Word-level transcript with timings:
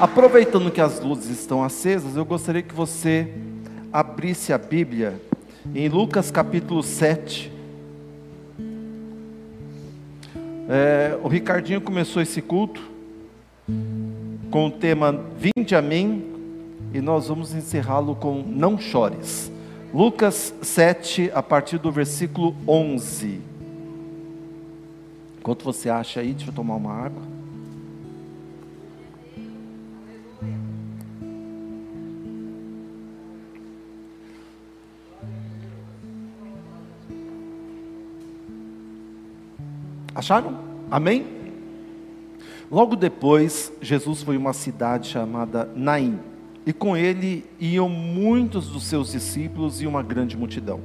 Aproveitando 0.00 0.70
que 0.70 0.80
as 0.80 1.00
luzes 1.00 1.40
estão 1.40 1.64
acesas, 1.64 2.14
eu 2.14 2.24
gostaria 2.24 2.62
que 2.62 2.72
você 2.72 3.34
abrisse 3.92 4.52
a 4.52 4.58
Bíblia 4.58 5.20
em 5.74 5.88
Lucas 5.88 6.30
capítulo 6.30 6.84
7. 6.84 7.50
É, 10.68 11.18
o 11.20 11.26
Ricardinho 11.26 11.80
começou 11.80 12.22
esse 12.22 12.40
culto 12.40 12.80
com 14.52 14.66
o 14.66 14.70
tema 14.70 15.20
Vinde 15.36 15.74
a 15.74 15.82
mim 15.82 16.24
e 16.94 17.00
nós 17.00 17.26
vamos 17.26 17.52
encerrá-lo 17.52 18.14
com 18.14 18.40
Não 18.46 18.78
chores. 18.78 19.50
Lucas 19.92 20.54
7, 20.62 21.32
a 21.34 21.42
partir 21.42 21.78
do 21.78 21.90
versículo 21.90 22.54
11. 22.68 23.40
Enquanto 25.40 25.64
você 25.64 25.90
acha 25.90 26.20
aí, 26.20 26.34
deixa 26.34 26.50
eu 26.50 26.54
tomar 26.54 26.76
uma 26.76 26.92
água. 26.92 27.37
Acharam? 40.18 40.58
Amém? 40.90 41.24
Logo 42.68 42.96
depois, 42.96 43.72
Jesus 43.80 44.20
foi 44.20 44.34
a 44.34 44.38
uma 44.40 44.52
cidade 44.52 45.06
chamada 45.06 45.70
Naim, 45.76 46.18
e 46.66 46.72
com 46.72 46.96
ele 46.96 47.44
iam 47.60 47.88
muitos 47.88 48.66
dos 48.66 48.82
seus 48.82 49.12
discípulos 49.12 49.80
e 49.80 49.86
uma 49.86 50.02
grande 50.02 50.36
multidão. 50.36 50.80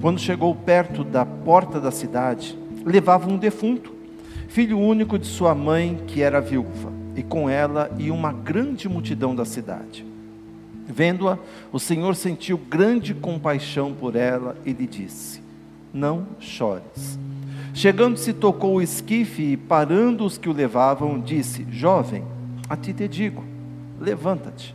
Quando 0.00 0.18
chegou 0.18 0.54
perto 0.54 1.04
da 1.04 1.26
porta 1.26 1.78
da 1.78 1.90
cidade, 1.90 2.58
levava 2.82 3.28
um 3.28 3.36
defunto, 3.36 3.94
filho 4.48 4.78
único 4.78 5.18
de 5.18 5.26
sua 5.26 5.54
mãe, 5.54 6.00
que 6.06 6.22
era 6.22 6.40
viúva, 6.40 6.90
e 7.14 7.22
com 7.22 7.50
ela 7.50 7.90
ia 7.98 8.14
uma 8.14 8.32
grande 8.32 8.88
multidão 8.88 9.36
da 9.36 9.44
cidade. 9.44 10.02
Vendo-a, 10.86 11.38
o 11.70 11.78
Senhor 11.78 12.16
sentiu 12.16 12.56
grande 12.56 13.12
compaixão 13.12 13.92
por 13.92 14.16
ela 14.16 14.56
e 14.64 14.72
lhe 14.72 14.86
disse: 14.86 15.42
Não 15.92 16.26
chores. 16.40 17.18
Chegando-se, 17.74 18.32
tocou 18.32 18.76
o 18.76 18.82
esquife 18.82 19.42
e, 19.42 19.56
parando 19.56 20.24
os 20.24 20.36
que 20.36 20.48
o 20.48 20.52
levavam, 20.52 21.18
disse: 21.18 21.66
Jovem, 21.70 22.22
a 22.68 22.76
ti 22.76 22.92
te 22.92 23.08
digo, 23.08 23.42
levanta-te. 24.00 24.74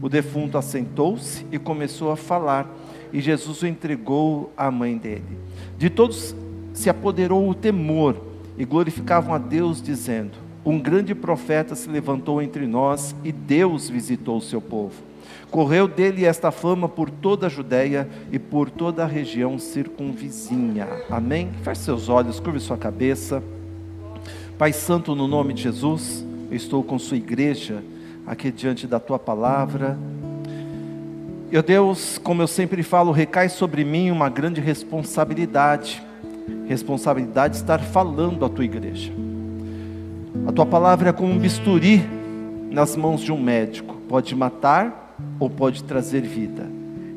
O 0.00 0.08
defunto 0.08 0.56
assentou-se 0.56 1.44
e 1.52 1.58
começou 1.58 2.10
a 2.10 2.16
falar, 2.16 2.66
e 3.12 3.20
Jesus 3.20 3.60
o 3.62 3.66
entregou 3.66 4.50
à 4.56 4.70
mãe 4.70 4.96
dele. 4.96 5.38
De 5.76 5.90
todos 5.90 6.34
se 6.72 6.88
apoderou 6.88 7.48
o 7.48 7.54
temor 7.54 8.16
e 8.56 8.64
glorificavam 8.64 9.34
a 9.34 9.38
Deus, 9.38 9.82
dizendo: 9.82 10.38
Um 10.64 10.78
grande 10.78 11.14
profeta 11.14 11.74
se 11.74 11.88
levantou 11.88 12.42
entre 12.42 12.66
nós 12.66 13.14
e 13.24 13.32
Deus 13.32 13.88
visitou 13.88 14.36
o 14.36 14.42
seu 14.42 14.60
povo. 14.60 14.94
Correu 15.50 15.88
dele 15.88 16.24
esta 16.24 16.50
fama 16.50 16.88
por 16.88 17.10
toda 17.10 17.46
a 17.46 17.50
Judéia 17.50 18.08
e 18.30 18.38
por 18.38 18.70
toda 18.70 19.02
a 19.02 19.06
região 19.06 19.58
circunvizinha. 19.58 20.86
Amém? 21.10 21.50
Feche 21.62 21.80
seus 21.80 22.08
olhos, 22.08 22.38
curve 22.38 22.60
sua 22.60 22.76
cabeça. 22.76 23.42
Pai 24.58 24.72
Santo, 24.72 25.14
no 25.14 25.26
nome 25.26 25.54
de 25.54 25.62
Jesus, 25.62 26.24
eu 26.50 26.56
estou 26.56 26.84
com 26.84 26.98
sua 26.98 27.16
igreja 27.16 27.82
aqui 28.26 28.52
diante 28.52 28.86
da 28.86 29.00
tua 29.00 29.18
palavra. 29.18 29.98
Meu 31.50 31.62
Deus, 31.62 32.18
como 32.18 32.42
eu 32.42 32.46
sempre 32.46 32.82
falo, 32.82 33.10
recai 33.10 33.48
sobre 33.48 33.82
mim 33.82 34.10
uma 34.10 34.28
grande 34.28 34.60
responsabilidade. 34.60 36.00
Responsabilidade 36.68 37.54
de 37.54 37.60
estar 37.60 37.80
falando 37.80 38.44
à 38.44 38.48
tua 38.48 38.64
igreja. 38.64 39.10
A 40.46 40.52
tua 40.52 40.66
palavra 40.66 41.10
é 41.10 41.12
como 41.12 41.32
um 41.32 41.38
bisturi 41.38 42.02
nas 42.70 42.96
mãos 42.96 43.20
de 43.20 43.30
um 43.30 43.40
médico, 43.40 43.96
pode 44.08 44.34
matar 44.34 45.16
ou 45.38 45.50
pode 45.50 45.84
trazer 45.84 46.22
vida. 46.22 46.66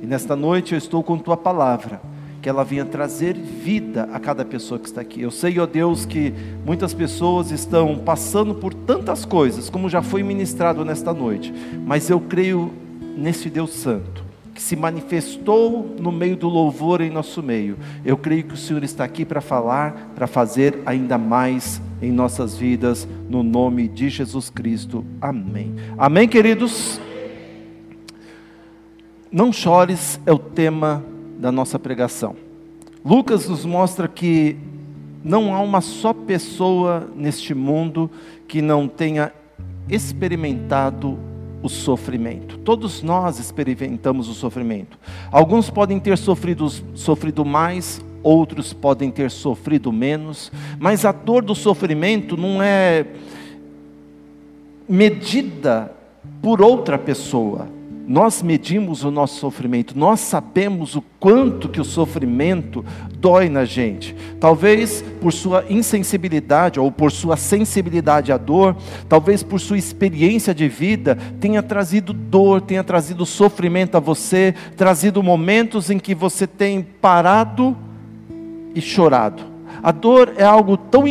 E 0.02 0.06
nesta 0.06 0.36
noite 0.36 0.74
eu 0.74 0.78
estou 0.78 1.02
com 1.02 1.18
tua 1.18 1.38
palavra, 1.38 2.02
que 2.42 2.50
ela 2.50 2.64
venha 2.64 2.84
trazer 2.84 3.33
vida 3.36 4.10
a 4.12 4.20
cada 4.20 4.44
pessoa 4.44 4.80
que 4.80 4.88
está 4.88 5.00
aqui. 5.00 5.22
Eu 5.22 5.32
sei, 5.32 5.58
ó 5.60 5.66
Deus, 5.66 6.06
que 6.06 6.33
muitas 6.66 6.94
pessoas 6.94 7.52
estão 7.52 7.98
passando 7.98 8.54
por 8.54 8.73
tantas 8.73 9.23
coisas, 9.23 9.70
como 9.70 9.89
já 9.89 10.02
foi 10.02 10.22
ministrado 10.23 10.83
nesta 10.83 11.14
noite, 11.14 11.54
mas 11.86 12.10
eu 12.10 12.20
creio 12.20 12.73
nesse 13.17 13.50
Deus 13.50 13.72
Santo, 13.72 14.23
que 14.53 14.61
se 14.61 14.75
manifestou 14.75 15.95
no 15.99 16.11
meio 16.11 16.37
do 16.37 16.47
louvor 16.47 17.02
em 17.02 17.09
nosso 17.09 17.41
meio. 17.41 17.77
Eu 18.05 18.15
creio 18.15 18.43
que 18.43 18.53
o 18.53 18.58
Senhor 18.58 18.83
está 18.83 19.03
aqui 19.03 19.25
para 19.25 19.41
falar, 19.41 20.11
para 20.15 20.27
fazer 20.27 20.81
ainda 20.86 21.17
mais 21.17 21.81
em 22.02 22.11
nossas 22.11 22.55
vidas, 22.55 23.08
no 23.30 23.41
nome 23.41 23.87
de 23.87 24.09
Jesus 24.09 24.49
Cristo. 24.49 25.03
Amém. 25.19 25.73
Amém, 25.97 26.27
queridos? 26.27 26.99
Não 29.31 29.52
chores 29.52 30.19
é 30.25 30.31
o 30.31 30.37
tema 30.37 31.03
da 31.39 31.52
nossa 31.52 31.80
pregação. 31.80 32.35
Lucas 33.03 33.49
nos 33.49 33.65
mostra 33.65 34.08
que 34.08 34.55
não 35.23 35.55
há 35.55 35.61
uma 35.61 35.81
só 35.81 36.14
pessoa 36.14 37.09
neste 37.15 37.53
mundo 37.53 38.11
que 38.47 38.61
não 38.61 38.87
tenha 38.87 39.33
experimentado 39.89 41.17
o 41.64 41.70
sofrimento. 41.70 42.58
Todos 42.60 43.02
nós 43.02 43.40
experimentamos 43.40 44.28
o 44.28 44.34
sofrimento. 44.34 45.00
Alguns 45.32 45.70
podem 45.70 46.00
ter 46.00 46.18
sofrido, 46.18 46.70
sofrido 46.94 47.46
mais, 47.46 48.04
outros 48.22 48.74
podem 48.74 49.10
ter 49.10 49.32
sofrido 49.32 49.92
menos, 49.92 50.52
mas 50.78 51.06
a 51.06 51.12
dor 51.12 51.44
do 51.44 51.56
sofrimento 51.56 52.38
não 52.38 52.62
é 52.62 53.06
medida 54.88 55.92
por 56.42 56.62
outra 56.62 57.00
pessoa 57.00 57.68
nós 58.05 58.41
medimos 58.41 59.03
o 59.03 59.11
nosso 59.11 59.39
sofrimento, 59.39 59.97
nós 59.97 60.19
sabemos 60.19 60.95
o 60.95 61.02
quanto 61.19 61.69
que 61.69 61.80
o 61.80 61.86
sofrimento 61.86 62.83
dói 63.17 63.47
na 63.47 63.64
gente. 63.64 64.14
Talvez 64.39 65.03
por 65.21 65.31
sua 65.31 65.64
insensibilidade 65.69 66.80
ou 66.80 66.91
por 66.91 67.11
sua 67.11 67.37
sensibilidade 67.37 68.31
à 68.31 68.37
dor, 68.37 68.75
talvez 69.08 69.41
por 69.41 69.59
sua 69.59 69.77
experiência 69.77 70.53
de 70.53 70.67
vida, 70.67 71.17
tenha 71.39 71.64
trazido 71.64 72.11
dor, 72.11 72.59
tenha 72.59 72.83
trazido 72.83 73.25
sofrimento 73.25 73.95
a 73.95 74.02
você, 74.02 74.53
trazido 74.75 75.23
momentos 75.23 75.89
em 75.89 75.97
que 75.97 76.14
você 76.14 76.45
tem 76.45 76.81
parado 76.81 77.77
e 78.75 78.81
chorado. 78.81 79.43
A 79.81 79.91
dor 79.91 80.33
é 80.35 80.43
algo 80.43 80.75
tão, 80.75 81.05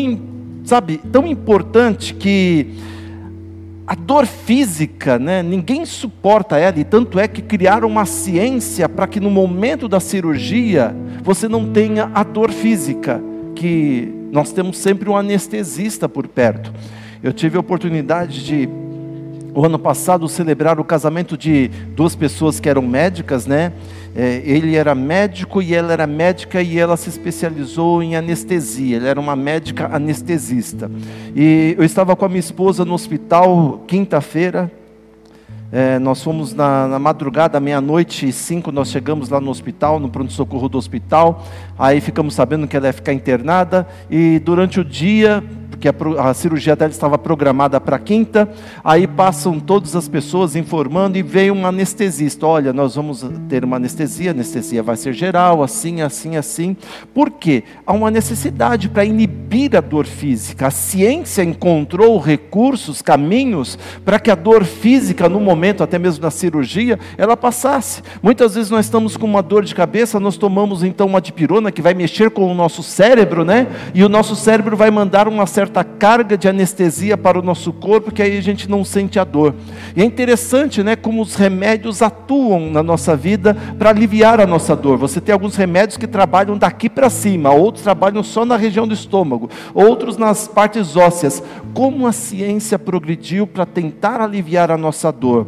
sabe, 0.64 0.98
tão 1.10 1.26
importante 1.26 2.12
que 2.12 2.91
a 3.87 3.94
dor 3.94 4.26
física, 4.26 5.19
né, 5.19 5.43
ninguém 5.43 5.84
suporta 5.84 6.56
ela, 6.56 6.78
e 6.78 6.84
tanto 6.84 7.19
é 7.19 7.26
que 7.26 7.43
criaram 7.43 7.88
uma 7.88 8.06
ciência 8.06 8.88
para 8.88 9.06
que 9.06 9.19
no 9.19 9.31
momento 9.31 9.88
da 9.88 9.98
cirurgia 9.98 10.94
você 11.22 11.48
não 11.48 11.70
tenha 11.72 12.10
a 12.15 12.22
dor 12.22 12.53
física, 12.53 13.21
que 13.54 14.12
nós 14.31 14.53
temos 14.53 14.78
sempre 14.78 15.10
um 15.10 15.16
anestesista 15.16 16.09
por 16.09 16.28
perto. 16.28 16.72
Eu 17.22 17.32
tive 17.32 17.56
a 17.56 17.60
oportunidade 17.60 18.44
de, 18.44 18.69
o 19.54 19.65
ano 19.65 19.78
passado, 19.78 20.28
celebrar 20.28 20.81
o 20.81 20.84
casamento 20.84 21.37
de 21.37 21.69
duas 21.94 22.16
pessoas 22.16 22.59
que 22.59 22.69
eram 22.69 22.82
médicas, 22.82 23.47
né? 23.47 23.72
É, 24.15 24.43
ele 24.45 24.77
era 24.77 24.95
médico 24.95 25.62
e 25.62 25.75
ela 25.75 25.93
era 25.93 26.06
médica 26.06 26.61
e 26.61 26.78
ela 26.78 26.97
se 26.97 27.09
especializou 27.09 28.03
em 28.03 28.15
anestesia. 28.15 28.99
Ela 28.99 29.09
era 29.09 29.21
uma 29.21 29.34
médica 29.34 29.89
anestesista. 29.93 30.91
E 31.34 31.75
eu 31.78 31.84
estava 31.84 32.15
com 32.15 32.25
a 32.25 32.28
minha 32.28 32.41
esposa 32.41 32.84
no 32.84 32.93
hospital 32.93 33.83
quinta-feira. 33.87 34.71
É, 35.75 35.99
nós 35.99 36.22
fomos 36.22 36.53
na, 36.53 36.87
na 36.87 36.99
madrugada, 36.99 37.59
meia-noite 37.59 38.28
e 38.28 38.33
cinco, 38.33 38.71
nós 38.71 38.91
chegamos 38.91 39.31
lá 39.31 39.41
no 39.41 39.51
hospital, 39.51 39.99
no 39.99 40.11
pronto-socorro 40.11 40.69
do 40.69 40.77
hospital. 40.77 41.47
Aí 41.78 41.99
ficamos 41.99 42.34
sabendo 42.34 42.69
que 42.69 42.77
ela 42.77 42.89
ia 42.89 42.93
ficar 42.93 43.15
internada. 43.15 43.89
E 44.11 44.39
durante 44.39 44.78
o 44.78 44.84
dia, 44.84 45.43
porque 45.82 46.19
a, 46.19 46.31
a 46.31 46.34
cirurgia 46.34 46.76
dela 46.76 46.93
estava 46.93 47.19
programada 47.19 47.81
para 47.81 47.98
quinta. 47.98 48.48
Aí 48.84 49.06
passam 49.06 49.59
todas 49.59 49.97
as 49.97 50.09
pessoas 50.09 50.54
informando 50.54 51.18
e 51.18 51.22
vem 51.22 51.51
um 51.51 51.66
anestesista. 51.66 52.47
Olha, 52.47 52.72
nós 52.72 52.95
vamos 52.95 53.24
ter 53.48 53.65
uma 53.65 53.77
anestesia, 53.77 54.30
a 54.30 54.34
anestesia 54.34 54.83
vai 54.83 54.97
ser 54.97 55.12
geral, 55.12 55.62
assim, 55.62 56.01
assim, 56.01 56.36
assim. 56.36 56.77
Por 57.12 57.30
quê? 57.30 57.65
Há 57.84 57.92
uma 57.92 58.10
necessidade 58.10 58.89
para 58.89 59.04
inibir 59.04 59.77
a 59.77 59.80
dor 59.80 60.07
física. 60.07 60.68
A 60.68 60.71
ciência 60.71 61.42
encontrou 61.42 62.18
recursos, 62.18 63.03
caminhos 63.03 63.78
para 64.04 64.21
que 64.21 64.30
a 64.30 64.34
dor 64.34 64.65
física, 64.65 65.28
no 65.28 65.41
momento 65.41 65.83
até 65.83 65.98
mesmo 65.98 66.22
da 66.22 66.30
cirurgia, 66.30 66.98
ela 67.18 67.36
passasse. 67.36 68.03
Muitas 68.22 68.54
vezes 68.54 68.71
nós 68.71 68.86
estamos 68.86 69.16
com 69.16 69.27
uma 69.27 69.42
dor 69.42 69.65
de 69.65 69.74
cabeça, 69.74 70.21
nós 70.21 70.36
tomamos 70.36 70.84
então 70.84 71.07
uma 71.07 71.21
dipirona 71.21 71.72
que 71.72 71.83
vai 71.83 71.95
mexer 71.95 72.30
com 72.30 72.51
o 72.51 72.54
nosso 72.54 72.83
cérebro, 72.83 73.45
né? 73.45 73.66
E 73.95 74.04
o 74.04 74.09
nosso 74.09 74.36
cérebro 74.36 74.77
vai 74.77 74.91
mandar 74.91 75.27
uma 75.27 75.47
certa 75.47 75.72
certa 75.72 75.83
carga 75.83 76.36
de 76.36 76.47
anestesia 76.47 77.16
para 77.16 77.39
o 77.39 77.42
nosso 77.42 77.72
corpo, 77.72 78.13
que 78.13 78.21
aí 78.22 78.36
a 78.36 78.42
gente 78.42 78.69
não 78.69 78.84
sente 78.84 79.19
a 79.19 79.24
dor. 79.24 79.54
E 79.97 80.03
é 80.03 80.04
interessante, 80.04 80.83
né, 80.83 80.95
como 80.95 81.22
os 81.22 81.34
remédios 81.34 82.03
atuam 82.03 82.71
na 82.71 82.83
nossa 82.83 83.16
vida 83.16 83.57
para 83.78 83.89
aliviar 83.89 84.39
a 84.39 84.47
nossa 84.47 84.77
dor. 84.77 84.98
Você 84.98 85.19
tem 85.19 85.33
alguns 85.33 85.57
remédios 85.57 85.97
que 85.97 86.07
trabalham 86.07 86.59
daqui 86.59 86.91
para 86.91 87.09
cima, 87.09 87.51
outros 87.51 87.83
trabalham 87.83 88.22
só 88.22 88.45
na 88.45 88.57
região 88.57 88.86
do 88.86 88.92
estômago, 88.92 89.48
outros 89.72 90.19
nas 90.19 90.47
partes 90.47 90.95
ósseas. 90.95 91.42
Como 91.72 92.07
a 92.07 92.13
ciência 92.13 92.78
progrediu 92.78 93.47
para 93.47 93.65
tentar 93.65 94.21
aliviar 94.21 94.71
a 94.71 94.77
nossa 94.77 95.10
dor. 95.10 95.47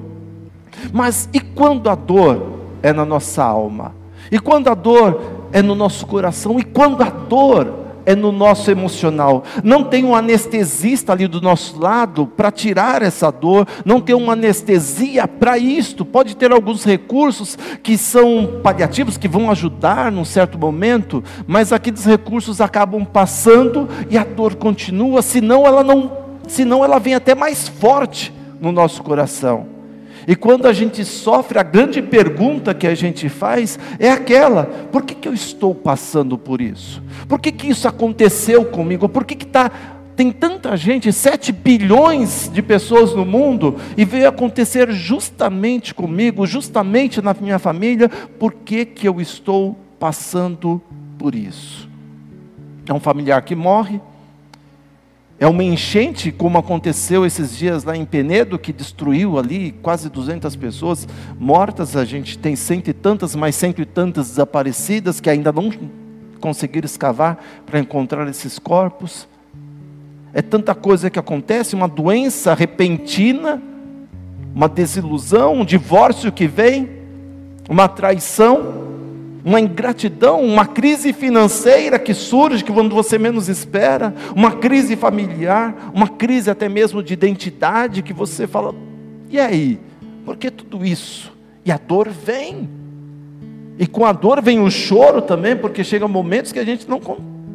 Mas 0.90 1.28
e 1.34 1.40
quando 1.40 1.90
a 1.90 1.94
dor 1.94 2.60
é 2.82 2.94
na 2.94 3.04
nossa 3.04 3.44
alma? 3.44 3.94
E 4.32 4.38
quando 4.38 4.68
a 4.68 4.74
dor 4.74 5.20
é 5.52 5.60
no 5.60 5.74
nosso 5.74 6.06
coração? 6.06 6.58
E 6.58 6.64
quando 6.64 7.02
a 7.02 7.10
dor 7.10 7.83
é 8.06 8.14
no 8.14 8.32
nosso 8.32 8.70
emocional. 8.70 9.44
Não 9.62 9.84
tem 9.84 10.04
um 10.04 10.14
anestesista 10.14 11.12
ali 11.12 11.26
do 11.26 11.40
nosso 11.40 11.78
lado 11.78 12.26
para 12.26 12.50
tirar 12.50 13.02
essa 13.02 13.30
dor, 13.30 13.66
não 13.84 14.00
tem 14.00 14.14
uma 14.14 14.32
anestesia 14.32 15.26
para 15.26 15.58
isto. 15.58 16.04
Pode 16.04 16.36
ter 16.36 16.52
alguns 16.52 16.84
recursos 16.84 17.56
que 17.82 17.96
são 17.96 18.60
paliativos, 18.62 19.16
que 19.16 19.28
vão 19.28 19.50
ajudar 19.50 20.10
num 20.12 20.24
certo 20.24 20.58
momento, 20.58 21.22
mas 21.46 21.72
aqueles 21.72 22.04
recursos 22.04 22.60
acabam 22.60 23.04
passando 23.04 23.88
e 24.10 24.18
a 24.18 24.24
dor 24.24 24.54
continua, 24.54 25.22
senão 25.22 25.66
ela 25.66 25.82
não, 25.82 26.12
senão 26.46 26.84
ela 26.84 26.98
vem 26.98 27.14
até 27.14 27.34
mais 27.34 27.68
forte 27.68 28.32
no 28.60 28.72
nosso 28.72 29.02
coração. 29.02 29.73
E 30.26 30.34
quando 30.34 30.66
a 30.66 30.72
gente 30.72 31.04
sofre, 31.04 31.58
a 31.58 31.62
grande 31.62 32.00
pergunta 32.00 32.74
que 32.74 32.86
a 32.86 32.94
gente 32.94 33.28
faz 33.28 33.78
é 33.98 34.10
aquela: 34.10 34.64
por 34.90 35.02
que, 35.02 35.14
que 35.14 35.28
eu 35.28 35.34
estou 35.34 35.74
passando 35.74 36.38
por 36.38 36.60
isso? 36.60 37.02
Por 37.28 37.40
que, 37.40 37.52
que 37.52 37.68
isso 37.68 37.86
aconteceu 37.86 38.64
comigo? 38.64 39.08
Por 39.08 39.24
que, 39.24 39.34
que 39.34 39.46
tá, 39.46 39.70
tem 40.16 40.30
tanta 40.30 40.76
gente, 40.76 41.12
7 41.12 41.52
bilhões 41.52 42.50
de 42.52 42.62
pessoas 42.62 43.14
no 43.14 43.24
mundo, 43.24 43.76
e 43.96 44.04
veio 44.04 44.28
acontecer 44.28 44.90
justamente 44.92 45.94
comigo, 45.94 46.46
justamente 46.46 47.20
na 47.20 47.34
minha 47.38 47.58
família? 47.58 48.08
Por 48.08 48.52
que, 48.52 48.84
que 48.84 49.06
eu 49.06 49.20
estou 49.20 49.76
passando 49.98 50.80
por 51.18 51.34
isso? 51.34 51.88
É 52.86 52.92
um 52.92 53.00
familiar 53.00 53.42
que 53.42 53.54
morre, 53.54 54.00
é 55.38 55.46
uma 55.46 55.64
enchente, 55.64 56.30
como 56.30 56.58
aconteceu 56.58 57.26
esses 57.26 57.56
dias 57.56 57.82
lá 57.82 57.96
em 57.96 58.04
Penedo, 58.04 58.58
que 58.58 58.72
destruiu 58.72 59.38
ali 59.38 59.72
quase 59.82 60.08
200 60.08 60.54
pessoas 60.54 61.08
mortas. 61.38 61.96
A 61.96 62.04
gente 62.04 62.38
tem 62.38 62.54
cento 62.54 62.88
e 62.88 62.92
tantas, 62.92 63.34
mais 63.34 63.56
cento 63.56 63.82
e 63.82 63.84
tantas 63.84 64.28
desaparecidas 64.28 65.20
que 65.20 65.28
ainda 65.28 65.50
não 65.50 65.72
conseguiram 66.40 66.86
escavar 66.86 67.38
para 67.66 67.80
encontrar 67.80 68.28
esses 68.28 68.58
corpos. 68.58 69.26
É 70.32 70.40
tanta 70.40 70.74
coisa 70.74 71.10
que 71.10 71.18
acontece, 71.18 71.74
uma 71.74 71.88
doença 71.88 72.54
repentina, 72.54 73.60
uma 74.54 74.68
desilusão, 74.68 75.54
um 75.54 75.64
divórcio 75.64 76.30
que 76.30 76.46
vem, 76.46 76.88
uma 77.68 77.88
traição 77.88 78.93
uma 79.44 79.60
ingratidão, 79.60 80.42
uma 80.42 80.64
crise 80.64 81.12
financeira 81.12 81.98
que 81.98 82.14
surge 82.14 82.64
quando 82.64 82.94
você 82.94 83.18
menos 83.18 83.48
espera, 83.48 84.14
uma 84.34 84.52
crise 84.52 84.96
familiar, 84.96 85.92
uma 85.92 86.08
crise 86.08 86.50
até 86.50 86.66
mesmo 86.68 87.02
de 87.02 87.12
identidade 87.12 88.02
que 88.02 88.14
você 88.14 88.46
fala: 88.46 88.74
e 89.28 89.38
aí? 89.38 89.78
Por 90.24 90.38
que 90.38 90.50
tudo 90.50 90.84
isso? 90.84 91.30
E 91.64 91.70
a 91.70 91.76
dor 91.76 92.08
vem. 92.08 92.68
E 93.78 93.86
com 93.86 94.06
a 94.06 94.12
dor 94.12 94.40
vem 94.40 94.60
o 94.60 94.70
choro 94.70 95.20
também, 95.20 95.54
porque 95.54 95.84
chegam 95.84 96.08
momentos 96.08 96.50
que 96.50 96.58
a 96.58 96.64
gente 96.64 96.88
não, 96.88 97.00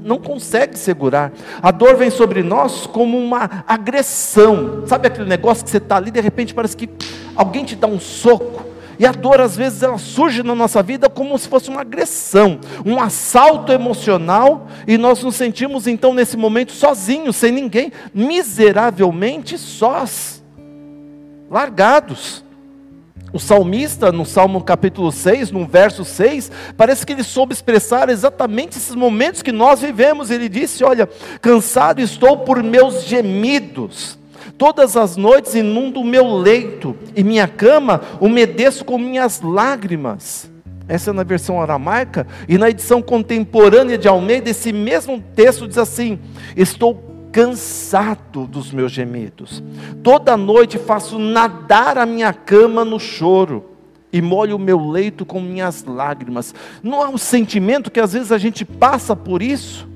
não 0.03 0.19
consegue 0.19 0.77
segurar. 0.77 1.31
A 1.61 1.71
dor 1.71 1.95
vem 1.95 2.11
sobre 2.11 2.43
nós 2.43 2.85
como 2.85 3.17
uma 3.17 3.63
agressão. 3.65 4.83
Sabe 4.85 5.07
aquele 5.07 5.27
negócio 5.27 5.63
que 5.63 5.71
você 5.71 5.77
está 5.77 5.95
ali, 5.95 6.11
de 6.11 6.21
repente 6.21 6.53
parece 6.53 6.77
que 6.77 6.89
alguém 7.35 7.65
te 7.65 7.75
dá 7.75 7.87
um 7.87 7.99
soco 7.99 8.69
e 8.99 9.05
a 9.05 9.13
dor, 9.13 9.39
às 9.39 9.55
vezes, 9.55 9.81
ela 9.81 9.97
surge 9.97 10.43
na 10.43 10.53
nossa 10.53 10.83
vida 10.83 11.09
como 11.09 11.39
se 11.39 11.47
fosse 11.47 11.69
uma 11.69 11.81
agressão, 11.81 12.59
um 12.85 12.99
assalto 12.99 13.71
emocional, 13.71 14.67
e 14.85 14.97
nós 14.97 15.23
nos 15.23 15.37
sentimos 15.37 15.87
então 15.87 16.13
nesse 16.13 16.35
momento 16.35 16.73
sozinhos, 16.73 17.37
sem 17.37 17.49
ninguém, 17.49 17.93
miseravelmente 18.13 19.57
sós, 19.57 20.43
largados. 21.49 22.43
O 23.31 23.39
salmista, 23.39 24.11
no 24.11 24.25
Salmo 24.25 24.61
capítulo 24.61 25.13
6, 25.13 25.51
no 25.51 25.65
verso 25.65 26.03
6, 26.03 26.51
parece 26.75 27.05
que 27.05 27.13
ele 27.13 27.23
soube 27.23 27.53
expressar 27.53 28.09
exatamente 28.09 28.77
esses 28.77 28.95
momentos 28.95 29.41
que 29.41 29.51
nós 29.51 29.81
vivemos. 29.81 30.31
Ele 30.31 30.49
disse: 30.49 30.83
Olha, 30.83 31.07
cansado 31.39 32.01
estou 32.01 32.39
por 32.39 32.61
meus 32.63 33.03
gemidos 33.03 34.19
Todas 34.57 34.95
as 34.97 35.15
noites 35.15 35.55
inundo 35.55 35.99
o 36.01 36.05
meu 36.05 36.37
leito, 36.37 36.95
e 37.15 37.23
minha 37.23 37.47
cama 37.47 38.01
umedeço 38.19 38.85
com 38.85 38.97
minhas 38.97 39.41
lágrimas. 39.41 40.49
Essa 40.87 41.11
é 41.11 41.13
na 41.13 41.23
versão 41.23 41.61
aramaica, 41.61 42.25
e 42.47 42.57
na 42.57 42.69
edição 42.69 43.01
contemporânea 43.01 43.97
de 43.97 44.07
Almeida, 44.07 44.49
esse 44.49 44.73
mesmo 44.73 45.23
texto 45.35 45.67
diz 45.67 45.77
assim: 45.77 46.19
Estou 46.55 47.09
cansado 47.31 48.47
dos 48.47 48.71
meus 48.71 48.91
gemidos. 48.91 49.63
Toda 50.03 50.35
noite 50.35 50.77
faço 50.77 51.19
nadar 51.19 51.97
a 51.97 52.05
minha 52.05 52.33
cama 52.33 52.83
no 52.83 52.99
choro 52.99 53.65
e 54.11 54.21
molho 54.21 54.55
o 54.55 54.59
meu 54.59 54.89
leito 54.89 55.25
com 55.25 55.39
minhas 55.39 55.83
lágrimas. 55.83 56.53
Não 56.81 57.03
há 57.03 57.09
um 57.09 57.17
sentimento 57.17 57.91
que 57.91 57.99
às 57.99 58.13
vezes 58.13 58.31
a 58.31 58.37
gente 58.37 58.65
passa 58.65 59.15
por 59.15 59.41
isso? 59.41 59.87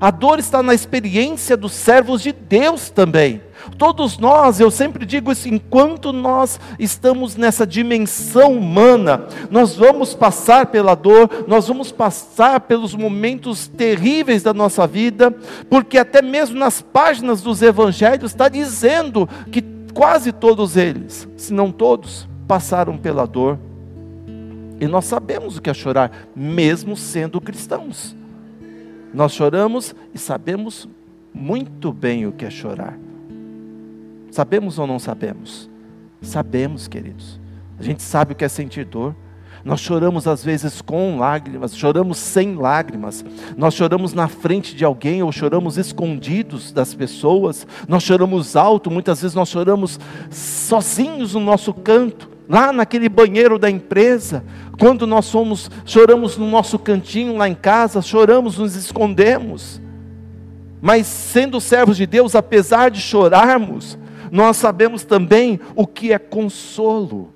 A 0.00 0.10
dor 0.10 0.38
está 0.38 0.62
na 0.62 0.74
experiência 0.74 1.56
dos 1.56 1.72
servos 1.72 2.22
de 2.22 2.32
Deus 2.32 2.90
também. 2.90 3.40
Todos 3.76 4.18
nós, 4.18 4.60
eu 4.60 4.70
sempre 4.70 5.04
digo 5.04 5.32
isso, 5.32 5.48
enquanto 5.48 6.12
nós 6.12 6.60
estamos 6.78 7.36
nessa 7.36 7.66
dimensão 7.66 8.56
humana, 8.56 9.26
nós 9.50 9.74
vamos 9.76 10.14
passar 10.14 10.66
pela 10.66 10.94
dor, 10.94 11.44
nós 11.46 11.68
vamos 11.68 11.92
passar 11.92 12.60
pelos 12.60 12.94
momentos 12.94 13.68
terríveis 13.68 14.42
da 14.42 14.54
nossa 14.54 14.86
vida, 14.86 15.30
porque 15.68 15.98
até 15.98 16.22
mesmo 16.22 16.58
nas 16.58 16.80
páginas 16.80 17.40
dos 17.40 17.62
evangelhos 17.62 18.30
está 18.30 18.48
dizendo 18.48 19.28
que 19.50 19.62
quase 19.92 20.32
todos 20.32 20.76
eles, 20.76 21.28
se 21.36 21.52
não 21.52 21.72
todos, 21.72 22.28
passaram 22.46 22.96
pela 22.96 23.26
dor. 23.26 23.58
E 24.80 24.86
nós 24.86 25.06
sabemos 25.06 25.56
o 25.56 25.62
que 25.62 25.70
é 25.70 25.74
chorar, 25.74 26.28
mesmo 26.34 26.96
sendo 26.96 27.40
cristãos. 27.40 28.16
Nós 29.12 29.32
choramos 29.32 29.94
e 30.14 30.18
sabemos 30.18 30.88
muito 31.34 31.92
bem 31.92 32.26
o 32.26 32.32
que 32.32 32.44
é 32.44 32.50
chorar. 32.50 32.96
Sabemos 34.30 34.78
ou 34.78 34.86
não 34.86 34.98
sabemos? 34.98 35.70
Sabemos, 36.20 36.88
queridos. 36.88 37.40
A 37.78 37.82
gente 37.82 38.02
sabe 38.02 38.32
o 38.32 38.36
que 38.36 38.44
é 38.44 38.48
sentir 38.48 38.84
dor. 38.84 39.14
Nós 39.64 39.80
choramos 39.80 40.26
às 40.26 40.44
vezes 40.44 40.80
com 40.80 41.18
lágrimas, 41.18 41.76
choramos 41.76 42.18
sem 42.18 42.54
lágrimas. 42.54 43.24
Nós 43.56 43.74
choramos 43.74 44.12
na 44.14 44.28
frente 44.28 44.74
de 44.74 44.84
alguém 44.84 45.22
ou 45.22 45.32
choramos 45.32 45.76
escondidos 45.76 46.72
das 46.72 46.94
pessoas. 46.94 47.66
Nós 47.86 48.02
choramos 48.02 48.56
alto, 48.56 48.90
muitas 48.90 49.20
vezes 49.20 49.34
nós 49.34 49.48
choramos 49.48 49.98
sozinhos 50.30 51.34
no 51.34 51.40
nosso 51.40 51.74
canto, 51.74 52.30
lá 52.48 52.72
naquele 52.72 53.08
banheiro 53.08 53.58
da 53.58 53.68
empresa. 53.68 54.44
Quando 54.78 55.06
nós 55.06 55.26
somos, 55.26 55.70
choramos 55.84 56.36
no 56.36 56.48
nosso 56.48 56.78
cantinho 56.78 57.36
lá 57.36 57.48
em 57.48 57.54
casa, 57.54 58.00
choramos, 58.00 58.58
nos 58.58 58.76
escondemos. 58.76 59.82
Mas 60.80 61.06
sendo 61.06 61.60
servos 61.60 61.96
de 61.96 62.06
Deus, 62.06 62.36
apesar 62.36 62.90
de 62.90 63.00
chorarmos, 63.00 63.98
nós 64.30 64.56
sabemos 64.56 65.04
também 65.04 65.60
o 65.74 65.86
que 65.86 66.12
é 66.12 66.18
consolo. 66.18 67.32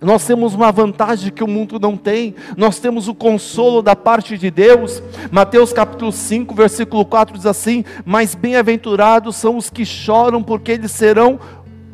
Nós 0.00 0.24
temos 0.24 0.54
uma 0.54 0.70
vantagem 0.70 1.32
que 1.32 1.42
o 1.42 1.48
mundo 1.48 1.80
não 1.80 1.96
tem, 1.96 2.36
nós 2.56 2.78
temos 2.78 3.08
o 3.08 3.14
consolo 3.14 3.82
da 3.82 3.96
parte 3.96 4.38
de 4.38 4.48
Deus. 4.48 5.02
Mateus 5.30 5.72
capítulo 5.72 6.12
5, 6.12 6.54
versículo 6.54 7.04
4 7.04 7.36
diz 7.36 7.46
assim: 7.46 7.84
Mas 8.04 8.34
bem-aventurados 8.34 9.34
são 9.34 9.56
os 9.56 9.68
que 9.68 9.84
choram, 9.84 10.40
porque 10.40 10.70
eles 10.70 10.92
serão 10.92 11.40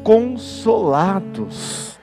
consolados. 0.02 1.98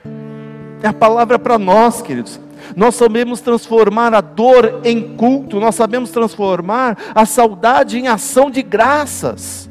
É 0.82 0.88
a 0.88 0.92
palavra 0.92 1.38
para 1.38 1.56
nós, 1.56 2.02
queridos. 2.02 2.40
Nós 2.74 2.96
sabemos 2.96 3.40
transformar 3.40 4.12
a 4.12 4.20
dor 4.20 4.80
em 4.82 5.16
culto, 5.16 5.60
nós 5.60 5.76
sabemos 5.76 6.10
transformar 6.10 6.98
a 7.14 7.24
saudade 7.24 7.98
em 7.98 8.08
ação 8.08 8.50
de 8.50 8.62
graças. 8.62 9.70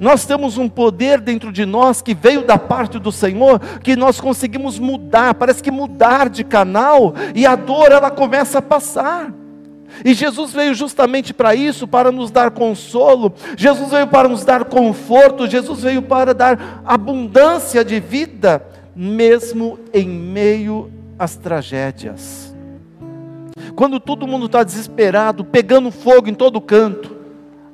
Nós 0.00 0.24
temos 0.24 0.58
um 0.58 0.68
poder 0.68 1.20
dentro 1.20 1.52
de 1.52 1.64
nós 1.64 2.02
que 2.02 2.14
veio 2.14 2.42
da 2.42 2.58
parte 2.58 2.98
do 2.98 3.12
Senhor, 3.12 3.58
que 3.82 3.96
nós 3.96 4.20
conseguimos 4.20 4.78
mudar, 4.78 5.34
parece 5.34 5.62
que 5.62 5.70
mudar 5.70 6.28
de 6.28 6.44
canal, 6.44 7.14
e 7.34 7.46
a 7.46 7.56
dor 7.56 7.92
ela 7.92 8.10
começa 8.10 8.58
a 8.58 8.62
passar. 8.62 9.32
E 10.04 10.12
Jesus 10.12 10.52
veio 10.52 10.74
justamente 10.74 11.32
para 11.32 11.54
isso, 11.54 11.86
para 11.86 12.12
nos 12.12 12.30
dar 12.30 12.50
consolo, 12.50 13.32
Jesus 13.56 13.90
veio 13.90 14.06
para 14.06 14.28
nos 14.28 14.44
dar 14.44 14.64
conforto, 14.64 15.46
Jesus 15.46 15.82
veio 15.82 16.02
para 16.02 16.34
dar 16.34 16.82
abundância 16.84 17.84
de 17.84 17.98
vida, 18.00 18.62
mesmo 18.94 19.78
em 19.92 20.08
meio 20.08 20.90
às 21.18 21.36
tragédias. 21.36 22.54
Quando 23.74 24.00
todo 24.00 24.26
mundo 24.26 24.46
está 24.46 24.62
desesperado, 24.62 25.44
pegando 25.44 25.90
fogo 25.90 26.28
em 26.28 26.34
todo 26.34 26.60
canto, 26.60 27.15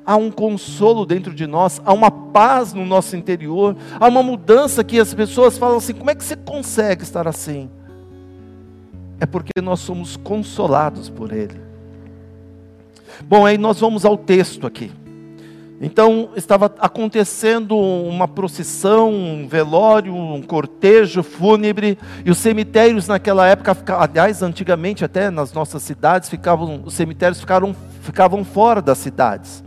há 0.05 0.15
um 0.15 0.31
consolo 0.31 1.05
dentro 1.05 1.33
de 1.33 1.47
nós, 1.47 1.81
há 1.85 1.93
uma 1.93 2.11
paz 2.11 2.73
no 2.73 2.85
nosso 2.85 3.15
interior, 3.15 3.75
há 3.99 4.07
uma 4.07 4.23
mudança 4.23 4.83
que 4.83 4.99
as 4.99 5.13
pessoas 5.13 5.57
falam 5.57 5.77
assim: 5.77 5.93
como 5.93 6.09
é 6.09 6.15
que 6.15 6.23
você 6.23 6.35
consegue 6.35 7.03
estar 7.03 7.27
assim? 7.27 7.69
É 9.19 9.25
porque 9.25 9.61
nós 9.61 9.79
somos 9.79 10.17
consolados 10.17 11.09
por 11.09 11.31
Ele. 11.31 11.61
Bom, 13.25 13.45
aí 13.45 13.57
nós 13.57 13.79
vamos 13.79 14.05
ao 14.05 14.17
texto 14.17 14.67
aqui. 14.67 14.91
Então 15.81 16.29
estava 16.35 16.73
acontecendo 16.79 17.77
uma 17.77 18.27
procissão, 18.27 19.11
um 19.11 19.47
velório, 19.47 20.15
um 20.15 20.41
cortejo 20.41 21.21
fúnebre, 21.21 21.97
e 22.23 22.31
os 22.31 22.37
cemitérios 22.37 23.07
naquela 23.07 23.45
época, 23.47 23.75
aliás, 23.97 24.41
antigamente 24.41 25.03
até 25.03 25.29
nas 25.29 25.51
nossas 25.51 25.83
cidades, 25.83 26.29
ficavam, 26.29 26.81
os 26.85 26.93
cemitérios 26.93 27.39
ficaram, 27.39 27.75
ficavam 28.01 28.45
fora 28.45 28.81
das 28.81 28.97
cidades. 28.97 29.63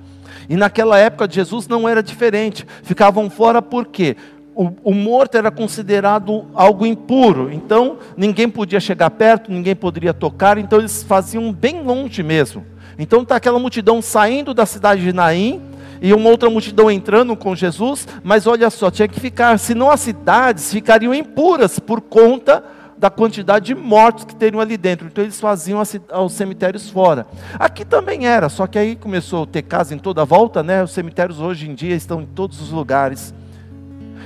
E 0.48 0.56
naquela 0.56 0.98
época 0.98 1.26
de 1.26 1.34
Jesus 1.34 1.66
não 1.68 1.88
era 1.88 2.02
diferente, 2.02 2.66
ficavam 2.82 3.28
fora 3.28 3.60
por 3.60 3.86
quê? 3.86 4.16
O, 4.54 4.70
o, 4.84 4.94
morto 4.94 5.36
era 5.36 5.50
considerado 5.50 6.46
algo 6.54 6.86
impuro, 6.86 7.52
então 7.52 7.98
ninguém 8.16 8.48
podia 8.48 8.80
chegar 8.80 9.10
perto, 9.10 9.52
ninguém 9.52 9.76
poderia 9.76 10.14
tocar, 10.14 10.56
então 10.56 10.78
eles 10.78 11.02
faziam 11.02 11.52
bem 11.52 11.82
longe 11.82 12.22
mesmo. 12.22 12.64
Então 12.98 13.20
está 13.20 13.36
aquela 13.36 13.58
multidão 13.58 14.00
saindo 14.00 14.54
da 14.54 14.64
cidade 14.64 15.02
de 15.02 15.12
Naim, 15.12 15.60
e 16.00 16.12
uma 16.12 16.30
outra 16.30 16.48
multidão 16.48 16.90
entrando 16.90 17.36
com 17.36 17.54
Jesus, 17.54 18.06
mas 18.22 18.46
olha 18.46 18.70
só, 18.70 18.90
tinha 18.90 19.08
que 19.08 19.20
ficar, 19.20 19.58
senão 19.58 19.90
as 19.90 20.00
cidades 20.00 20.72
ficariam 20.72 21.14
impuras 21.14 21.78
por 21.78 22.00
conta 22.00 22.64
da 22.98 23.10
quantidade 23.10 23.66
de 23.66 23.74
mortos 23.74 24.24
que 24.24 24.34
teriam 24.34 24.60
ali 24.60 24.76
dentro. 24.76 25.06
Então 25.06 25.22
eles 25.22 25.40
faziam 25.40 25.80
os 25.80 26.32
cemitérios 26.32 26.88
fora. 26.88 27.26
Aqui 27.58 27.84
também 27.84 28.26
era, 28.26 28.48
só 28.48 28.66
que 28.66 28.78
aí 28.78 28.96
começou 28.96 29.44
a 29.44 29.46
ter 29.46 29.62
casa 29.62 29.94
em 29.94 29.98
toda 29.98 30.22
a 30.22 30.24
volta, 30.24 30.62
né? 30.62 30.82
Os 30.82 30.92
cemitérios 30.92 31.40
hoje 31.40 31.68
em 31.68 31.74
dia 31.74 31.94
estão 31.94 32.22
em 32.22 32.26
todos 32.26 32.60
os 32.60 32.70
lugares. 32.70 33.34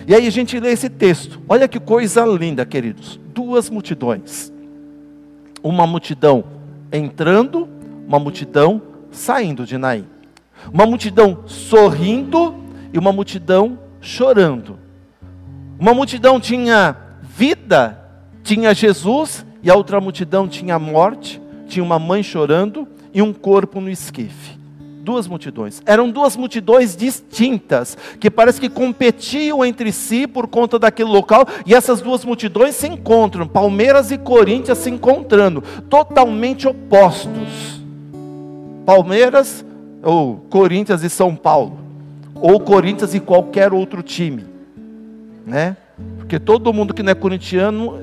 E 0.07 0.15
aí 0.15 0.27
a 0.27 0.31
gente 0.31 0.59
lê 0.59 0.71
esse 0.71 0.89
texto. 0.89 1.41
Olha 1.49 1.69
que 1.69 1.79
coisa 1.79 2.25
linda, 2.25 2.65
queridos. 2.65 3.19
Duas 3.35 3.69
multidões. 3.69 4.53
Uma 5.63 5.87
multidão 5.87 6.45
entrando, 6.93 7.69
uma 8.07 8.19
multidão 8.19 8.81
saindo 9.11 9.67
de 9.67 9.77
Naim. 9.77 10.07
Uma 10.73 10.87
multidão 10.87 11.45
sorrindo 11.47 12.55
e 12.93 12.99
uma 12.99 13.13
multidão 13.13 13.79
chorando. 14.01 14.79
Uma 15.79 15.95
multidão 15.95 16.41
tinha 16.41 16.97
vida, 17.23 18.00
tinha 18.43 18.75
Jesus, 18.75 19.45
e 19.63 19.71
a 19.71 19.75
outra 19.75 20.01
multidão 20.01 20.49
tinha 20.49 20.79
morte, 20.79 21.41
tinha 21.67 21.85
uma 21.85 21.99
mãe 21.99 22.23
chorando 22.23 22.87
e 23.13 23.21
um 23.23 23.33
corpo 23.33 23.81
no 23.81 23.91
esquife. 23.91 24.59
Duas 25.03 25.27
multidões. 25.27 25.83
Eram 25.87 26.11
duas 26.11 26.37
multidões 26.37 26.95
distintas, 26.95 27.97
que 28.19 28.31
parece 28.31 28.61
que 28.61 28.69
competiam 28.69 29.65
entre 29.65 29.93
si 29.93 30.27
por 30.27 30.47
conta 30.47 30.79
daquele 30.79 31.11
local, 31.11 31.47
e 31.65 31.75
essas 31.75 32.01
duas 32.01 32.25
multidões 32.25 32.75
se 32.75 32.87
encontram, 32.87 33.47
Palmeiras 33.47 34.11
e 34.11 34.19
Corinthians 34.19 34.79
se 34.79 34.91
encontrando, 34.91 35.63
totalmente 35.89 36.69
opostos. 36.69 37.81
Palmeiras 38.85 39.65
ou 40.03 40.37
Corinthians 40.51 41.03
e 41.03 41.11
São 41.11 41.37
Paulo, 41.37 41.79
ou 42.35 42.59
Corinthians 42.61 43.15
e 43.15 43.21
qualquer 43.21 43.73
outro 43.73 44.03
time, 44.03 44.45
né? 45.47 45.77
Porque 46.19 46.39
todo 46.39 46.73
mundo 46.73 46.95
que 46.95 47.03
não 47.03 47.13
é 47.13 47.15
corintiano, 47.15 47.99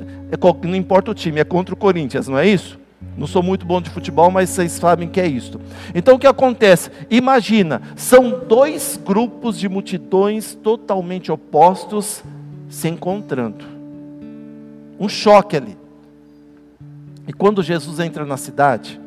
não 0.63 0.75
importa 0.75 1.11
o 1.11 1.13
time, 1.13 1.39
é 1.39 1.43
contra 1.43 1.73
o 1.73 1.77
Corinthians, 1.77 2.27
não 2.27 2.37
é 2.37 2.47
isso? 2.47 2.79
Não 3.15 3.27
sou 3.27 3.43
muito 3.43 3.65
bom 3.65 3.81
de 3.81 3.89
futebol, 3.89 4.29
mas 4.29 4.49
vocês 4.49 4.71
sabem 4.71 5.07
que 5.07 5.19
é 5.19 5.27
isso. 5.27 5.59
Então 5.93 6.15
o 6.15 6.19
que 6.19 6.27
acontece? 6.27 6.91
Imagina, 7.09 7.81
são 7.95 8.41
dois 8.47 8.99
grupos 9.03 9.57
de 9.57 9.69
multidões 9.69 10.55
totalmente 10.55 11.31
opostos 11.31 12.23
se 12.69 12.87
encontrando. 12.87 13.65
Um 14.99 15.07
choque 15.07 15.55
ali. 15.55 15.77
E 17.27 17.33
quando 17.33 17.61
Jesus 17.61 17.99
entra 17.99 18.25
na 18.25 18.37
cidade, 18.37 18.99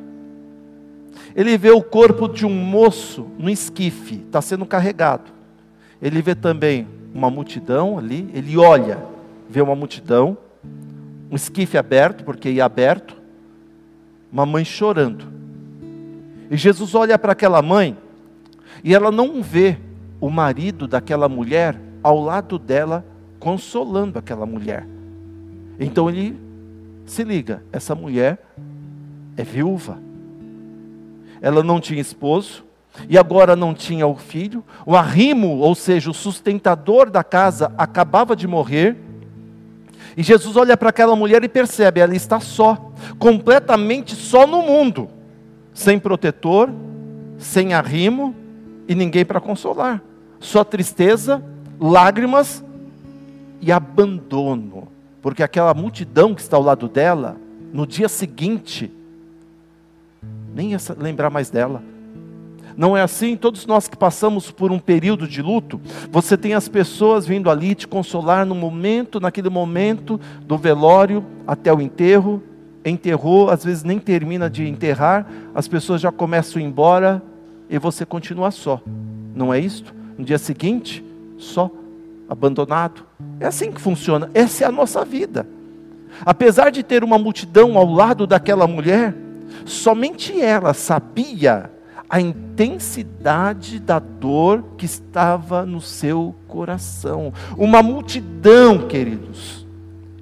ele 1.34 1.56
vê 1.56 1.70
o 1.70 1.82
corpo 1.82 2.28
de 2.28 2.44
um 2.44 2.50
moço 2.50 3.26
no 3.38 3.48
esquife, 3.48 4.16
está 4.26 4.40
sendo 4.40 4.66
carregado. 4.66 5.30
Ele 6.00 6.22
vê 6.22 6.34
também 6.34 6.86
uma 7.14 7.30
multidão 7.30 7.98
ali, 7.98 8.28
ele 8.34 8.56
olha, 8.56 8.98
vê 9.48 9.60
uma 9.60 9.74
multidão, 9.74 10.36
um 11.30 11.36
esquife 11.36 11.78
aberto, 11.78 12.24
porque 12.24 12.50
ia 12.50 12.64
aberto, 12.64 13.16
uma 14.32 14.44
mãe 14.44 14.64
chorando. 14.64 15.24
E 16.50 16.56
Jesus 16.56 16.94
olha 16.94 17.18
para 17.18 17.32
aquela 17.32 17.62
mãe, 17.62 17.96
e 18.82 18.94
ela 18.94 19.10
não 19.10 19.42
vê 19.42 19.78
o 20.20 20.30
marido 20.30 20.86
daquela 20.88 21.28
mulher 21.28 21.80
ao 22.02 22.20
lado 22.20 22.58
dela, 22.58 23.04
consolando 23.38 24.18
aquela 24.18 24.44
mulher. 24.44 24.86
Então 25.78 26.08
ele 26.08 26.38
se 27.06 27.22
liga: 27.22 27.62
essa 27.72 27.94
mulher 27.94 28.42
é 29.36 29.44
viúva 29.44 30.10
ela 31.40 31.62
não 31.62 31.80
tinha 31.80 32.00
esposo, 32.00 32.64
e 33.08 33.16
agora 33.16 33.56
não 33.56 33.72
tinha 33.72 34.06
o 34.06 34.14
filho. 34.14 34.62
O 34.84 34.94
arrimo, 34.94 35.58
ou 35.58 35.74
seja, 35.74 36.10
o 36.10 36.14
sustentador 36.14 37.10
da 37.10 37.24
casa, 37.24 37.72
acabava 37.78 38.36
de 38.36 38.46
morrer. 38.46 38.96
E 40.16 40.22
Jesus 40.22 40.56
olha 40.56 40.76
para 40.76 40.90
aquela 40.90 41.14
mulher 41.14 41.42
e 41.44 41.48
percebe, 41.48 42.00
ela 42.00 42.14
está 42.14 42.40
só, 42.40 42.92
completamente 43.18 44.14
só 44.14 44.46
no 44.46 44.62
mundo, 44.62 45.08
sem 45.72 45.98
protetor, 45.98 46.70
sem 47.38 47.74
arrimo 47.74 48.34
e 48.88 48.94
ninguém 48.94 49.24
para 49.24 49.40
consolar. 49.40 50.02
Só 50.38 50.64
tristeza, 50.64 51.42
lágrimas 51.78 52.64
e 53.60 53.70
abandono. 53.70 54.88
Porque 55.22 55.42
aquela 55.42 55.74
multidão 55.74 56.34
que 56.34 56.40
está 56.40 56.56
ao 56.56 56.62
lado 56.62 56.88
dela, 56.88 57.36
no 57.72 57.86
dia 57.86 58.08
seguinte, 58.08 58.90
nem 60.54 60.72
ia 60.72 60.78
lembrar 60.98 61.30
mais 61.30 61.50
dela. 61.50 61.82
Não 62.76 62.96
é 62.96 63.02
assim? 63.02 63.36
Todos 63.36 63.66
nós 63.66 63.88
que 63.88 63.96
passamos 63.96 64.50
por 64.50 64.70
um 64.70 64.78
período 64.78 65.26
de 65.26 65.42
luto, 65.42 65.80
você 66.10 66.36
tem 66.36 66.54
as 66.54 66.68
pessoas 66.68 67.26
vindo 67.26 67.50
ali 67.50 67.74
te 67.74 67.86
consolar 67.86 68.46
no 68.46 68.54
momento, 68.54 69.20
naquele 69.20 69.48
momento 69.48 70.20
do 70.42 70.56
velório 70.56 71.24
até 71.46 71.72
o 71.72 71.80
enterro. 71.80 72.42
Enterrou, 72.84 73.50
às 73.50 73.64
vezes 73.64 73.84
nem 73.84 73.98
termina 73.98 74.48
de 74.48 74.66
enterrar, 74.66 75.26
as 75.54 75.68
pessoas 75.68 76.00
já 76.00 76.10
começam 76.10 76.58
a 76.58 76.64
ir 76.64 76.66
embora 76.66 77.22
e 77.68 77.78
você 77.78 78.06
continua 78.06 78.50
só. 78.50 78.80
Não 79.34 79.52
é 79.52 79.58
isto? 79.58 79.94
No 80.16 80.24
dia 80.24 80.38
seguinte, 80.38 81.04
só, 81.36 81.70
abandonado. 82.28 83.04
É 83.38 83.46
assim 83.46 83.70
que 83.70 83.80
funciona. 83.80 84.30
Essa 84.32 84.64
é 84.64 84.66
a 84.66 84.72
nossa 84.72 85.04
vida. 85.04 85.46
Apesar 86.24 86.70
de 86.70 86.82
ter 86.82 87.04
uma 87.04 87.18
multidão 87.18 87.76
ao 87.76 87.86
lado 87.86 88.26
daquela 88.26 88.66
mulher, 88.66 89.14
Somente 89.64 90.40
ela 90.40 90.74
sabia 90.74 91.70
a 92.10 92.20
intensidade 92.20 93.78
da 93.78 94.00
dor 94.00 94.64
que 94.76 94.84
estava 94.84 95.64
no 95.64 95.80
seu 95.80 96.34
coração. 96.48 97.32
Uma 97.56 97.84
multidão, 97.84 98.88
queridos, 98.88 99.64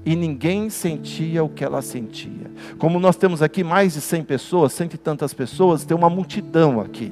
e 0.05 0.15
ninguém 0.15 0.69
sentia 0.69 1.43
o 1.43 1.49
que 1.49 1.65
ela 1.65 1.81
sentia. 1.81 2.51
Como 2.79 3.01
nós 3.01 3.17
temos 3.17 3.41
aqui 3.41 3.65
mais 3.65 3.95
de 3.95 4.03
cem 4.03 4.23
pessoas, 4.23 4.75
cento 4.75 4.95
e 4.95 4.99
tantas 4.99 5.33
pessoas, 5.33 5.87
tem 5.87 5.97
uma 5.97 6.11
multidão 6.11 6.79
aqui. 6.79 7.11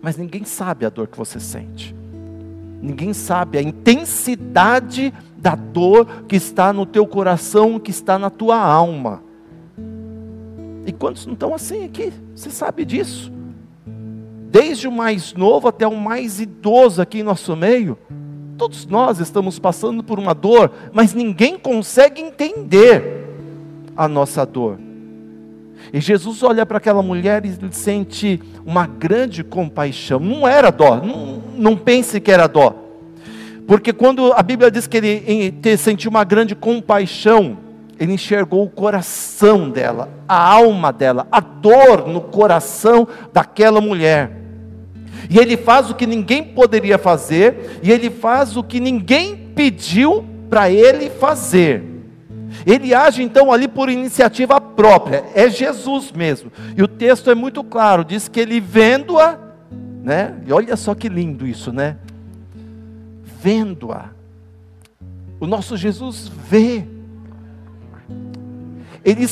Mas 0.00 0.16
ninguém 0.16 0.44
sabe 0.44 0.86
a 0.86 0.88
dor 0.88 1.08
que 1.08 1.18
você 1.18 1.40
sente. 1.40 1.94
Ninguém 2.80 3.12
sabe 3.12 3.58
a 3.58 3.62
intensidade 3.62 5.12
da 5.36 5.56
dor 5.56 6.06
que 6.28 6.36
está 6.36 6.72
no 6.72 6.86
teu 6.86 7.06
coração, 7.08 7.80
que 7.80 7.90
está 7.90 8.18
na 8.20 8.30
tua 8.30 8.56
alma. 8.56 9.22
E 10.86 10.92
quantos 10.92 11.26
não 11.26 11.34
estão 11.34 11.54
assim 11.54 11.84
aqui? 11.84 12.12
Você 12.34 12.50
sabe 12.50 12.84
disso? 12.84 13.32
Desde 14.50 14.86
o 14.88 14.92
mais 14.92 15.32
novo 15.32 15.68
até 15.68 15.86
o 15.86 15.96
mais 15.96 16.40
idoso 16.40 17.00
aqui 17.00 17.20
em 17.20 17.22
nosso 17.22 17.56
meio, 17.56 17.96
todos 18.58 18.84
nós 18.86 19.18
estamos 19.18 19.58
passando 19.58 20.02
por 20.02 20.18
uma 20.18 20.34
dor, 20.34 20.70
mas 20.92 21.14
ninguém 21.14 21.58
consegue 21.58 22.20
entender 22.20 23.26
a 23.96 24.06
nossa 24.06 24.44
dor. 24.44 24.78
E 25.92 26.00
Jesus 26.00 26.42
olha 26.42 26.64
para 26.64 26.78
aquela 26.78 27.02
mulher 27.02 27.44
e 27.44 27.56
sente 27.72 28.40
uma 28.64 28.86
grande 28.86 29.42
compaixão. 29.42 30.20
Não 30.20 30.46
era 30.46 30.70
dó, 30.70 30.96
não, 30.96 31.42
não 31.56 31.76
pense 31.76 32.20
que 32.20 32.30
era 32.30 32.46
dó. 32.46 32.74
Porque 33.66 33.92
quando 33.92 34.32
a 34.32 34.42
Bíblia 34.42 34.70
diz 34.70 34.86
que 34.86 34.96
ele 34.96 35.76
sentiu 35.76 36.10
uma 36.10 36.24
grande 36.24 36.54
compaixão, 36.54 37.56
ele 38.02 38.14
enxergou 38.14 38.64
o 38.64 38.68
coração 38.68 39.70
dela, 39.70 40.08
a 40.26 40.36
alma 40.36 40.92
dela, 40.92 41.28
a 41.30 41.38
dor 41.38 42.08
no 42.08 42.20
coração 42.20 43.06
daquela 43.32 43.80
mulher. 43.80 44.42
E 45.30 45.38
ele 45.38 45.56
faz 45.56 45.88
o 45.88 45.94
que 45.94 46.04
ninguém 46.04 46.42
poderia 46.42 46.98
fazer, 46.98 47.78
e 47.80 47.92
ele 47.92 48.10
faz 48.10 48.56
o 48.56 48.64
que 48.64 48.80
ninguém 48.80 49.36
pediu 49.54 50.24
para 50.50 50.68
ele 50.68 51.10
fazer. 51.10 51.84
Ele 52.66 52.92
age 52.92 53.22
então 53.22 53.52
ali 53.52 53.68
por 53.68 53.88
iniciativa 53.88 54.60
própria, 54.60 55.22
é 55.32 55.48
Jesus 55.48 56.10
mesmo. 56.10 56.50
E 56.76 56.82
o 56.82 56.88
texto 56.88 57.30
é 57.30 57.36
muito 57.36 57.62
claro, 57.62 58.04
diz 58.04 58.26
que 58.26 58.40
ele 58.40 58.58
vendo-a, 58.58 59.38
né? 60.02 60.34
E 60.44 60.52
olha 60.52 60.74
só 60.76 60.92
que 60.92 61.08
lindo 61.08 61.46
isso, 61.46 61.72
né? 61.72 61.98
Vendo-a. 63.40 64.06
O 65.38 65.46
nosso 65.46 65.76
Jesus 65.76 66.26
vê. 66.26 66.84
Ele 69.04 69.26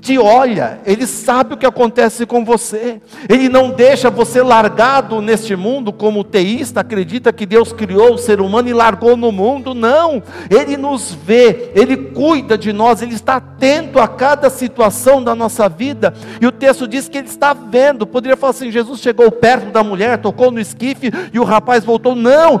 te 0.00 0.18
olha, 0.18 0.78
Ele 0.86 1.06
sabe 1.06 1.54
o 1.54 1.56
que 1.56 1.66
acontece 1.66 2.24
com 2.24 2.44
você, 2.44 3.00
Ele 3.28 3.48
não 3.48 3.70
deixa 3.70 4.08
você 4.08 4.42
largado 4.42 5.20
neste 5.20 5.54
mundo 5.54 5.92
como 5.92 6.24
teísta, 6.24 6.80
acredita 6.80 7.32
que 7.32 7.44
Deus 7.44 7.72
criou 7.72 8.14
o 8.14 8.18
ser 8.18 8.40
humano 8.40 8.68
e 8.68 8.72
largou 8.72 9.16
no 9.16 9.30
mundo, 9.30 9.74
não, 9.74 10.22
Ele 10.48 10.76
nos 10.76 11.12
vê, 11.12 11.72
Ele 11.74 11.96
cuida 11.96 12.56
de 12.56 12.72
nós, 12.72 13.02
Ele 13.02 13.14
está 13.14 13.36
atento 13.36 13.98
a 13.98 14.08
cada 14.08 14.48
situação 14.48 15.22
da 15.22 15.34
nossa 15.34 15.68
vida, 15.68 16.14
e 16.40 16.46
o 16.46 16.52
texto 16.52 16.88
diz 16.88 17.08
que 17.08 17.18
Ele 17.18 17.28
está 17.28 17.52
vendo, 17.52 18.06
poderia 18.06 18.36
falar 18.36 18.52
assim: 18.52 18.70
Jesus 18.70 19.00
chegou 19.00 19.30
perto 19.30 19.70
da 19.70 19.82
mulher, 19.82 20.18
tocou 20.18 20.50
no 20.50 20.60
esquife 20.60 21.10
e 21.32 21.38
o 21.38 21.44
rapaz 21.44 21.84
voltou, 21.84 22.14
não, 22.14 22.60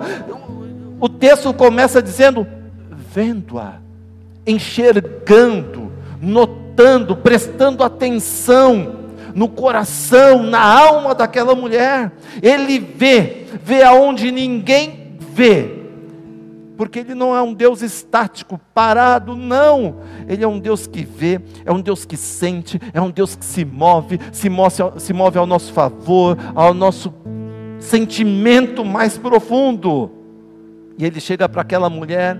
o 1.00 1.08
texto 1.08 1.54
começa 1.54 2.02
dizendo: 2.02 2.46
vendo-a, 2.90 3.76
enxergando, 4.46 5.87
notando, 6.20 7.16
prestando 7.16 7.82
atenção 7.82 8.96
no 9.34 9.48
coração, 9.48 10.42
na 10.42 10.60
alma 10.60 11.14
daquela 11.14 11.54
mulher. 11.54 12.12
Ele 12.42 12.78
vê, 12.78 13.46
vê 13.62 13.82
aonde 13.82 14.30
ninguém 14.30 15.16
vê. 15.18 15.78
Porque 16.76 17.00
ele 17.00 17.14
não 17.14 17.34
é 17.34 17.42
um 17.42 17.52
Deus 17.52 17.82
estático, 17.82 18.60
parado, 18.72 19.34
não. 19.34 19.96
Ele 20.28 20.44
é 20.44 20.48
um 20.48 20.60
Deus 20.60 20.86
que 20.86 21.04
vê, 21.04 21.40
é 21.64 21.72
um 21.72 21.80
Deus 21.80 22.04
que 22.04 22.16
sente, 22.16 22.80
é 22.94 23.00
um 23.00 23.10
Deus 23.10 23.34
que 23.34 23.44
se 23.44 23.64
move, 23.64 24.20
se 24.32 24.48
move, 24.48 24.76
se 24.98 25.12
move 25.12 25.38
ao 25.38 25.46
nosso 25.46 25.72
favor, 25.72 26.38
ao 26.54 26.72
nosso 26.72 27.12
sentimento 27.80 28.84
mais 28.84 29.18
profundo. 29.18 30.10
E 30.96 31.04
ele 31.04 31.20
chega 31.20 31.48
para 31.48 31.62
aquela 31.62 31.90
mulher 31.90 32.38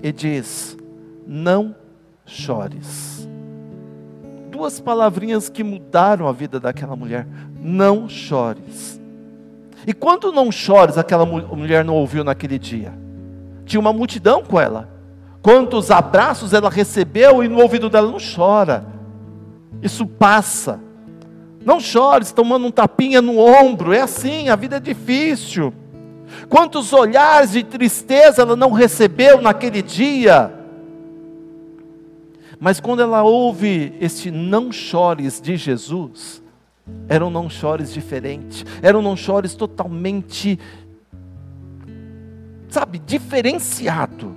e 0.00 0.12
diz: 0.12 0.76
Não 1.26 1.74
chores 2.30 3.20
duas 4.60 4.78
palavrinhas 4.78 5.48
que 5.48 5.64
mudaram 5.64 6.28
a 6.28 6.32
vida 6.32 6.60
daquela 6.60 6.94
mulher: 6.94 7.26
não 7.58 8.06
chores. 8.08 9.00
E 9.86 9.94
quando 9.94 10.30
não 10.30 10.52
chores, 10.52 10.98
aquela 10.98 11.24
mulher 11.24 11.82
não 11.82 11.94
ouviu 11.94 12.22
naquele 12.22 12.58
dia. 12.58 12.92
Tinha 13.64 13.80
uma 13.80 13.92
multidão 13.92 14.42
com 14.42 14.60
ela. 14.60 14.90
Quantos 15.40 15.90
abraços 15.90 16.52
ela 16.52 16.68
recebeu 16.68 17.42
e 17.42 17.48
no 17.48 17.58
ouvido 17.58 17.88
dela 17.88 18.10
não 18.10 18.18
chora. 18.18 18.84
Isso 19.80 20.04
passa. 20.04 20.78
Não 21.64 21.80
chores, 21.80 22.30
tomando 22.30 22.66
um 22.66 22.70
tapinha 22.70 23.22
no 23.22 23.38
ombro. 23.38 23.94
É 23.94 24.02
assim, 24.02 24.50
a 24.50 24.56
vida 24.56 24.76
é 24.76 24.80
difícil. 24.80 25.72
Quantos 26.50 26.92
olhares 26.92 27.52
de 27.52 27.64
tristeza 27.64 28.42
ela 28.42 28.54
não 28.54 28.72
recebeu 28.72 29.40
naquele 29.40 29.80
dia. 29.80 30.59
Mas 32.60 32.78
quando 32.78 33.00
ela 33.00 33.22
ouve 33.22 33.94
este 34.02 34.30
não 34.30 34.70
chores 34.70 35.40
de 35.40 35.56
Jesus, 35.56 36.42
era 37.08 37.24
um 37.24 37.30
não 37.30 37.48
chores 37.48 37.90
diferente, 37.90 38.66
era 38.82 38.98
um 38.98 39.00
não 39.00 39.16
chores 39.16 39.54
totalmente, 39.54 40.58
sabe, 42.68 42.98
diferenciado. 42.98 44.36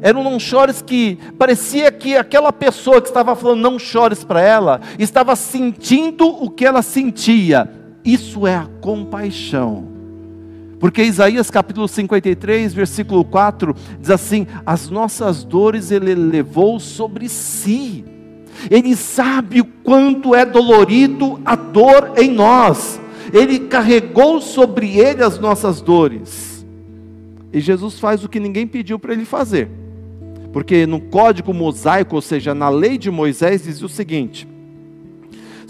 Era 0.00 0.18
um 0.18 0.24
não 0.24 0.40
chores 0.40 0.80
que 0.80 1.16
parecia 1.38 1.92
que 1.92 2.16
aquela 2.16 2.52
pessoa 2.52 3.00
que 3.00 3.08
estava 3.08 3.36
falando 3.36 3.60
não 3.60 3.78
chores 3.78 4.24
para 4.24 4.40
ela, 4.40 4.80
estava 4.98 5.36
sentindo 5.36 6.26
o 6.26 6.50
que 6.50 6.64
ela 6.64 6.80
sentia. 6.80 7.70
Isso 8.02 8.46
é 8.46 8.56
a 8.56 8.66
compaixão. 8.80 9.91
Porque 10.82 11.04
Isaías 11.04 11.48
capítulo 11.48 11.86
53, 11.86 12.74
versículo 12.74 13.24
4 13.24 13.72
diz 14.00 14.10
assim: 14.10 14.48
As 14.66 14.90
nossas 14.90 15.44
dores 15.44 15.92
ele 15.92 16.12
levou 16.12 16.80
sobre 16.80 17.28
si. 17.28 18.04
Ele 18.68 18.96
sabe 18.96 19.60
o 19.60 19.64
quanto 19.64 20.34
é 20.34 20.44
dolorido 20.44 21.40
a 21.44 21.54
dor 21.54 22.14
em 22.16 22.28
nós. 22.32 23.00
Ele 23.32 23.60
carregou 23.60 24.40
sobre 24.40 24.98
ele 24.98 25.22
as 25.22 25.38
nossas 25.38 25.80
dores. 25.80 26.66
E 27.52 27.60
Jesus 27.60 28.00
faz 28.00 28.24
o 28.24 28.28
que 28.28 28.40
ninguém 28.40 28.66
pediu 28.66 28.98
para 28.98 29.12
ele 29.12 29.24
fazer. 29.24 29.70
Porque 30.52 30.84
no 30.84 31.00
código 31.00 31.54
mosaico, 31.54 32.16
ou 32.16 32.20
seja, 32.20 32.56
na 32.56 32.68
lei 32.68 32.98
de 32.98 33.08
Moisés, 33.08 33.62
dizia 33.62 33.86
o 33.86 33.88
seguinte: 33.88 34.48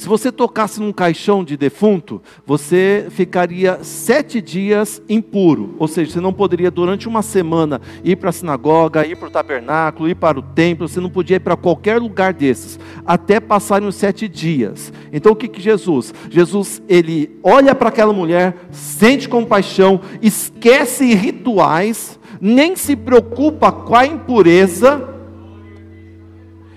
se 0.03 0.09
você 0.09 0.33
tocasse 0.33 0.81
num 0.81 0.91
caixão 0.91 1.45
de 1.45 1.57
defunto, 1.57 2.21
você 2.45 3.07
ficaria 3.11 3.79
sete 3.85 4.41
dias 4.41 5.01
impuro. 5.09 5.77
Ou 5.79 5.87
seja, 5.87 6.11
você 6.11 6.21
não 6.21 6.33
poderia 6.33 6.73
durante 6.73 7.07
uma 7.07 7.23
semana 7.23 7.81
ir 8.03 8.17
para 8.17 8.31
a 8.31 8.33
sinagoga, 8.33 9.07
ir 9.07 9.15
para 9.15 9.29
o 9.29 9.31
tabernáculo, 9.31 10.09
ir 10.09 10.17
para 10.17 10.41
o 10.41 10.43
templo, 10.43 10.89
você 10.89 10.99
não 10.99 11.09
podia 11.09 11.37
ir 11.37 11.41
para 11.41 11.57
qualquer 11.57 12.01
lugar 12.01 12.33
desses, 12.33 12.81
até 13.07 13.39
passarem 13.39 13.87
os 13.87 13.95
sete 13.95 14.27
dias. 14.27 14.93
Então 15.13 15.31
o 15.31 15.37
que 15.37 15.47
que 15.47 15.61
Jesus? 15.61 16.13
Jesus, 16.29 16.83
ele 16.89 17.39
olha 17.41 17.73
para 17.73 17.91
aquela 17.91 18.13
mulher, 18.13 18.57
sente 18.73 19.29
compaixão, 19.29 20.01
esquece 20.21 21.15
rituais, 21.15 22.19
nem 22.41 22.75
se 22.75 22.97
preocupa 22.97 23.71
com 23.71 23.95
a 23.95 24.05
impureza, 24.05 25.12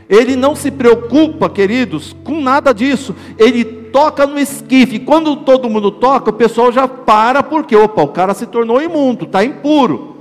ele 0.09 0.35
não 0.35 0.55
se 0.55 0.69
preocupa, 0.69 1.49
queridos, 1.49 2.15
com 2.23 2.39
nada 2.41 2.73
disso. 2.73 3.15
Ele 3.37 3.63
toca 3.63 4.27
no 4.27 4.37
esquife. 4.37 4.99
Quando 4.99 5.37
todo 5.37 5.69
mundo 5.69 5.91
toca, 5.91 6.29
o 6.29 6.33
pessoal 6.33 6.71
já 6.71 6.87
para, 6.87 7.41
porque, 7.41 7.75
opa, 7.75 8.03
o 8.03 8.09
cara 8.09 8.33
se 8.33 8.45
tornou 8.45 8.81
imundo, 8.81 9.25
está 9.25 9.43
impuro. 9.43 10.15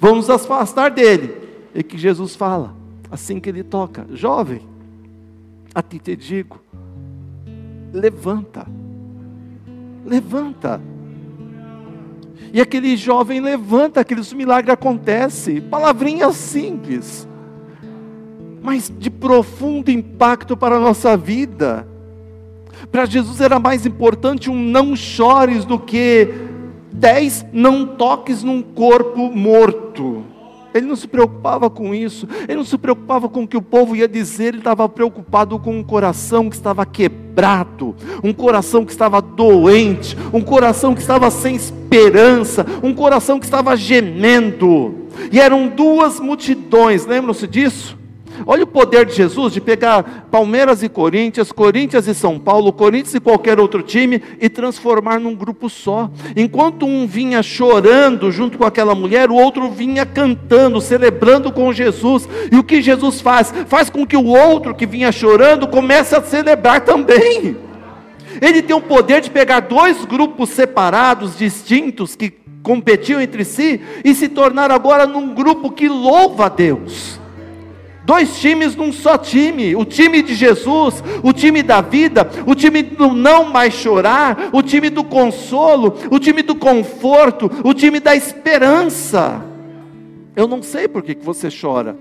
Vamos 0.00 0.30
afastar 0.30 0.90
dele. 0.90 1.34
E 1.74 1.82
que 1.82 1.98
Jesus 1.98 2.34
fala, 2.34 2.74
assim 3.10 3.38
que 3.38 3.48
ele 3.50 3.62
toca: 3.62 4.06
Jovem, 4.12 4.62
a 5.74 5.82
ti 5.82 5.98
te 5.98 6.16
digo, 6.16 6.58
levanta. 7.92 8.66
Levanta. 10.04 10.80
E 12.52 12.60
aquele 12.60 12.96
jovem 12.96 13.40
levanta, 13.40 14.00
aqueles 14.00 14.32
milagres 14.32 14.72
acontecem. 14.72 15.60
Palavrinha 15.60 16.32
simples 16.32 17.28
mas 18.66 18.92
de 18.98 19.08
profundo 19.08 19.92
impacto 19.92 20.56
para 20.56 20.74
a 20.74 20.80
nossa 20.80 21.16
vida. 21.16 21.86
Para 22.90 23.06
Jesus 23.06 23.40
era 23.40 23.60
mais 23.60 23.86
importante 23.86 24.50
um 24.50 24.60
não 24.60 24.96
chores 24.96 25.64
do 25.64 25.78
que 25.78 26.28
dez 26.90 27.46
não 27.52 27.86
toques 27.86 28.42
num 28.42 28.60
corpo 28.62 29.30
morto. 29.30 30.24
Ele 30.74 30.84
não 30.84 30.96
se 30.96 31.06
preocupava 31.06 31.70
com 31.70 31.94
isso, 31.94 32.26
ele 32.48 32.56
não 32.56 32.64
se 32.64 32.76
preocupava 32.76 33.28
com 33.28 33.44
o 33.44 33.46
que 33.46 33.56
o 33.56 33.62
povo 33.62 33.94
ia 33.94 34.08
dizer, 34.08 34.46
ele 34.46 34.58
estava 34.58 34.88
preocupado 34.88 35.60
com 35.60 35.78
um 35.78 35.84
coração 35.84 36.50
que 36.50 36.56
estava 36.56 36.84
quebrado, 36.84 37.94
um 38.20 38.32
coração 38.32 38.84
que 38.84 38.90
estava 38.90 39.22
doente, 39.22 40.16
um 40.32 40.40
coração 40.42 40.92
que 40.92 41.00
estava 41.00 41.30
sem 41.30 41.54
esperança, 41.54 42.66
um 42.82 42.92
coração 42.92 43.38
que 43.38 43.44
estava 43.44 43.76
gemendo. 43.76 45.06
E 45.30 45.38
eram 45.38 45.68
duas 45.68 46.18
multidões, 46.18 47.06
lembram-se 47.06 47.46
disso? 47.46 48.05
Olha 48.44 48.64
o 48.64 48.66
poder 48.66 49.06
de 49.06 49.14
Jesus 49.14 49.52
de 49.52 49.60
pegar 49.60 50.26
Palmeiras 50.30 50.82
e 50.82 50.88
Corinthians, 50.88 51.52
Corinthians 51.52 52.06
e 52.06 52.14
São 52.14 52.38
Paulo, 52.38 52.72
Corinthians 52.72 53.14
e 53.14 53.20
qualquer 53.20 53.60
outro 53.60 53.82
time 53.82 54.22
e 54.40 54.48
transformar 54.48 55.20
num 55.20 55.34
grupo 55.34 55.70
só. 55.70 56.10
Enquanto 56.36 56.86
um 56.86 57.06
vinha 57.06 57.42
chorando 57.42 58.30
junto 58.32 58.58
com 58.58 58.64
aquela 58.64 58.94
mulher, 58.94 59.30
o 59.30 59.34
outro 59.34 59.70
vinha 59.70 60.04
cantando, 60.04 60.80
celebrando 60.80 61.52
com 61.52 61.72
Jesus. 61.72 62.28
E 62.50 62.56
o 62.56 62.64
que 62.64 62.82
Jesus 62.82 63.20
faz? 63.20 63.52
Faz 63.66 63.88
com 63.88 64.06
que 64.06 64.16
o 64.16 64.26
outro 64.26 64.74
que 64.74 64.86
vinha 64.86 65.12
chorando 65.12 65.68
comece 65.68 66.14
a 66.14 66.22
celebrar 66.22 66.80
também. 66.80 67.56
Ele 68.40 68.62
tem 68.62 68.76
o 68.76 68.80
poder 68.80 69.20
de 69.20 69.30
pegar 69.30 69.60
dois 69.60 70.04
grupos 70.04 70.50
separados, 70.50 71.38
distintos, 71.38 72.14
que 72.14 72.32
competiam 72.62 73.20
entre 73.20 73.44
si, 73.44 73.80
e 74.04 74.14
se 74.14 74.28
tornar 74.28 74.70
agora 74.70 75.06
num 75.06 75.32
grupo 75.32 75.70
que 75.70 75.88
louva 75.88 76.46
a 76.46 76.48
Deus. 76.48 77.20
Dois 78.06 78.38
times 78.38 78.76
num 78.76 78.92
só 78.92 79.18
time: 79.18 79.74
o 79.74 79.84
time 79.84 80.22
de 80.22 80.32
Jesus, 80.32 81.02
o 81.24 81.32
time 81.32 81.60
da 81.60 81.80
vida, 81.80 82.30
o 82.46 82.54
time 82.54 82.80
do 82.80 83.12
não 83.12 83.46
mais 83.46 83.74
chorar, 83.74 84.50
o 84.52 84.62
time 84.62 84.88
do 84.88 85.02
consolo, 85.02 85.92
o 86.08 86.20
time 86.20 86.40
do 86.40 86.54
conforto, 86.54 87.50
o 87.64 87.74
time 87.74 87.98
da 87.98 88.14
esperança. 88.14 89.44
Eu 90.36 90.46
não 90.46 90.62
sei 90.62 90.86
por 90.86 91.02
que 91.02 91.16
você 91.16 91.48
chora, 91.50 91.96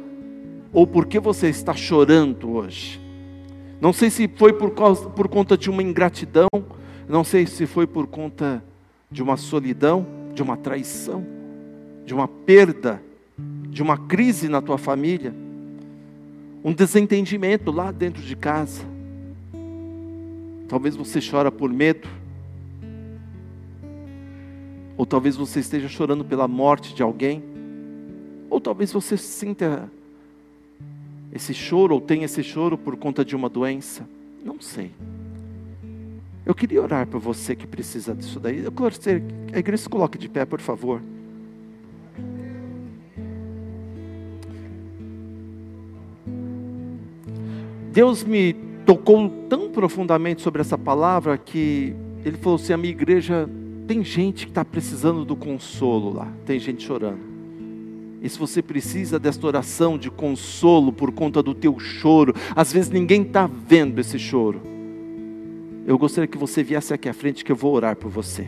ou 0.72 0.86
por 0.86 1.08
que 1.08 1.20
você 1.20 1.50
está 1.50 1.74
chorando 1.74 2.52
hoje. 2.52 3.02
Não 3.82 3.92
sei 3.92 4.12
se 4.12 4.28
foi 4.28 4.54
por, 4.54 4.76
causa, 4.76 5.10
por 5.10 5.28
conta 5.28 5.58
de 5.58 5.72
uma 5.72 5.82
ingratidão, 5.82 6.50
não 7.10 7.24
sei 7.24 7.48
se 7.48 7.66
foi 7.66 7.88
por 7.88 8.06
conta 8.06 8.64
de 9.10 9.24
uma 9.24 9.38
solidão, 9.38 10.06
de 10.36 10.44
uma 10.44 10.56
traição, 10.56 11.26
de 12.06 12.14
uma 12.14 12.28
perda, 12.28 13.02
de 13.70 13.82
uma 13.82 13.98
crise 13.98 14.48
na 14.48 14.62
tua 14.62 14.78
família 14.78 15.45
um 16.66 16.74
desentendimento 16.74 17.70
lá 17.70 17.92
dentro 17.92 18.24
de 18.24 18.36
casa. 18.36 18.82
Talvez 20.68 20.96
você 20.96 21.20
chora 21.22 21.52
por 21.52 21.72
medo. 21.72 22.08
Ou 24.98 25.06
talvez 25.06 25.36
você 25.36 25.60
esteja 25.60 25.88
chorando 25.88 26.26
pela 26.26 26.48
morte 26.48 26.96
de 26.96 27.04
alguém. 27.04 27.44
Ou 28.50 28.60
talvez 28.60 28.92
você 28.92 29.16
sinta 29.16 29.88
esse 31.32 31.54
choro 31.54 31.94
ou 31.94 32.02
tenha 32.02 32.26
esse 32.26 32.42
choro 32.42 32.80
por 32.80 32.98
conta 32.98 33.24
de 33.24 33.36
uma 33.36 33.48
doença. 33.48 34.04
Não 34.44 34.60
sei. 34.60 34.90
Eu 36.44 36.56
queria 36.56 36.82
orar 36.82 37.06
por 37.06 37.20
você 37.20 37.56
que 37.56 37.68
precisa 37.68 38.16
disso 38.16 38.40
daí. 38.40 38.64
Eu 38.64 38.72
gostaria 38.72 39.24
a 39.54 39.60
igreja 39.60 39.84
se 39.84 39.90
coloque 39.90 40.18
de 40.18 40.28
pé, 40.28 40.46
por 40.46 40.60
favor. 40.60 41.00
Deus 47.96 48.24
me 48.24 48.54
tocou 48.86 49.28
tão 49.50 49.72
profundamente 49.72 50.44
sobre 50.44 50.62
essa 50.62 50.78
palavra 50.78 51.36
que 51.36 51.96
Ele 52.24 52.38
falou 52.38 52.58
assim: 52.58 52.74
a 52.74 52.78
minha 52.78 52.92
igreja 52.92 53.50
tem 53.88 54.04
gente 54.04 54.46
que 54.46 54.52
está 54.52 54.64
precisando 54.64 55.26
do 55.26 55.36
consolo 55.36 56.14
lá, 56.14 56.32
tem 56.46 56.60
gente 56.60 56.86
chorando. 56.86 57.34
E 58.22 58.30
se 58.30 58.38
você 58.38 58.62
precisa 58.62 59.18
desta 59.18 59.48
oração 59.48 59.98
de 59.98 60.12
consolo 60.12 60.94
por 60.94 61.12
conta 61.12 61.42
do 61.42 61.56
teu 61.56 61.80
choro, 61.80 62.36
às 62.56 62.72
vezes 62.72 62.92
ninguém 62.92 63.24
está 63.24 63.48
vendo 63.48 64.00
esse 64.00 64.20
choro 64.20 64.76
eu 65.86 66.00
gostaria 66.00 66.28
que 66.28 66.38
você 66.38 66.64
viesse 66.64 66.94
aqui 66.94 67.08
à 67.08 67.14
frente 67.14 67.46
que 67.46 67.52
eu 67.52 67.56
vou 67.56 67.74
orar 67.74 67.96
por 67.96 68.10
você. 68.10 68.48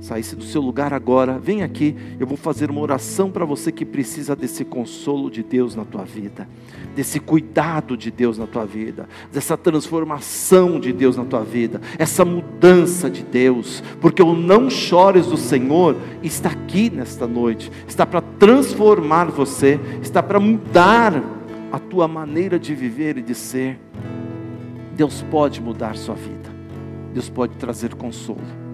Saísse 0.00 0.34
do 0.34 0.44
seu 0.44 0.62
lugar 0.62 0.94
agora, 0.94 1.38
vem 1.38 1.62
aqui, 1.62 1.94
eu 2.18 2.26
vou 2.26 2.36
fazer 2.36 2.70
uma 2.70 2.80
oração 2.80 3.30
para 3.30 3.44
você 3.44 3.70
que 3.70 3.84
precisa 3.84 4.34
desse 4.34 4.64
consolo 4.64 5.30
de 5.30 5.42
Deus 5.42 5.74
na 5.76 5.84
tua 5.84 6.04
vida, 6.04 6.48
desse 6.96 7.20
cuidado 7.20 7.98
de 7.98 8.10
Deus 8.10 8.38
na 8.38 8.46
tua 8.46 8.64
vida, 8.64 9.06
dessa 9.30 9.58
transformação 9.58 10.80
de 10.80 10.90
Deus 10.90 11.18
na 11.18 11.24
tua 11.26 11.44
vida, 11.44 11.82
essa 11.98 12.24
mudança 12.24 13.10
de 13.10 13.22
Deus, 13.22 13.82
porque 14.00 14.22
o 14.22 14.34
não 14.34 14.70
chores 14.70 15.26
do 15.26 15.36
Senhor 15.36 15.94
está 16.22 16.48
aqui 16.48 16.88
nesta 16.88 17.26
noite, 17.26 17.70
está 17.86 18.06
para 18.06 18.22
transformar 18.22 19.26
você, 19.26 19.78
está 20.00 20.22
para 20.22 20.40
mudar 20.40 21.22
a 21.70 21.78
tua 21.78 22.08
maneira 22.08 22.58
de 22.58 22.74
viver 22.74 23.18
e 23.18 23.22
de 23.22 23.34
ser. 23.34 23.78
Deus 24.96 25.22
pode 25.30 25.60
mudar 25.60 25.94
sua 25.96 26.14
vida. 26.14 26.50
Deus 27.12 27.28
pode 27.28 27.56
trazer 27.56 27.94
consolo. 27.94 28.69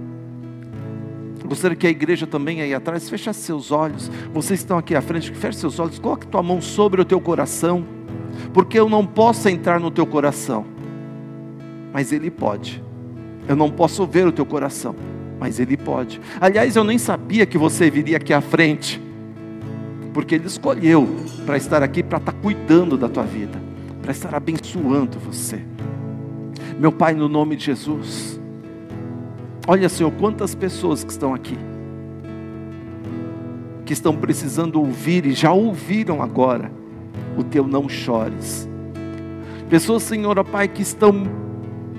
Gostaria 1.46 1.76
que 1.76 1.86
a 1.86 1.90
igreja 1.90 2.26
também 2.26 2.60
aí 2.60 2.74
atrás 2.74 3.08
fechasse 3.08 3.40
seus 3.40 3.70
olhos. 3.70 4.10
Vocês 4.32 4.60
estão 4.60 4.78
aqui 4.78 4.94
à 4.94 5.00
frente, 5.00 5.32
feche 5.32 5.58
seus 5.58 5.78
olhos, 5.78 5.98
coloque 5.98 6.26
tua 6.26 6.42
mão 6.42 6.60
sobre 6.60 7.00
o 7.00 7.04
teu 7.04 7.20
coração, 7.20 7.84
porque 8.52 8.78
eu 8.78 8.88
não 8.88 9.06
posso 9.06 9.48
entrar 9.48 9.78
no 9.78 9.90
teu 9.90 10.06
coração, 10.06 10.66
mas 11.92 12.12
Ele 12.12 12.30
pode. 12.30 12.82
Eu 13.48 13.54
não 13.54 13.70
posso 13.70 14.04
ver 14.06 14.26
o 14.26 14.32
teu 14.32 14.44
coração, 14.44 14.94
mas 15.38 15.60
Ele 15.60 15.76
pode. 15.76 16.20
Aliás, 16.40 16.74
eu 16.74 16.82
nem 16.82 16.98
sabia 16.98 17.46
que 17.46 17.56
você 17.56 17.90
viria 17.90 18.16
aqui 18.16 18.32
à 18.32 18.40
frente, 18.40 19.00
porque 20.12 20.34
Ele 20.34 20.46
escolheu 20.46 21.08
para 21.44 21.56
estar 21.56 21.82
aqui, 21.82 22.02
para 22.02 22.18
estar 22.18 22.32
cuidando 22.32 22.98
da 22.98 23.08
tua 23.08 23.22
vida, 23.22 23.58
para 24.02 24.10
estar 24.10 24.34
abençoando 24.34 25.18
você. 25.18 25.62
Meu 26.78 26.90
Pai, 26.90 27.14
no 27.14 27.28
nome 27.28 27.56
de 27.56 27.66
Jesus, 27.66 28.40
olha, 29.66 29.88
Senhor, 29.88 30.12
quantas 30.12 30.54
pessoas 30.54 31.02
que 31.02 31.10
estão 31.10 31.34
aqui, 31.34 31.58
que 33.84 33.92
estão 33.92 34.16
precisando 34.16 34.80
ouvir 34.80 35.26
e 35.26 35.32
já 35.32 35.52
ouviram 35.52 36.22
agora 36.22 36.70
o 37.36 37.44
teu 37.44 37.66
não 37.66 37.88
chores. 37.88 38.68
Pessoas, 39.68 40.04
Senhor, 40.04 40.38
ó 40.38 40.44
Pai, 40.44 40.68
que 40.68 40.82
estão 40.82 41.24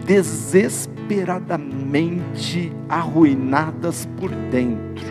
desesperadamente 0.06 2.72
arruinadas 2.88 4.08
por 4.18 4.30
dentro, 4.30 5.06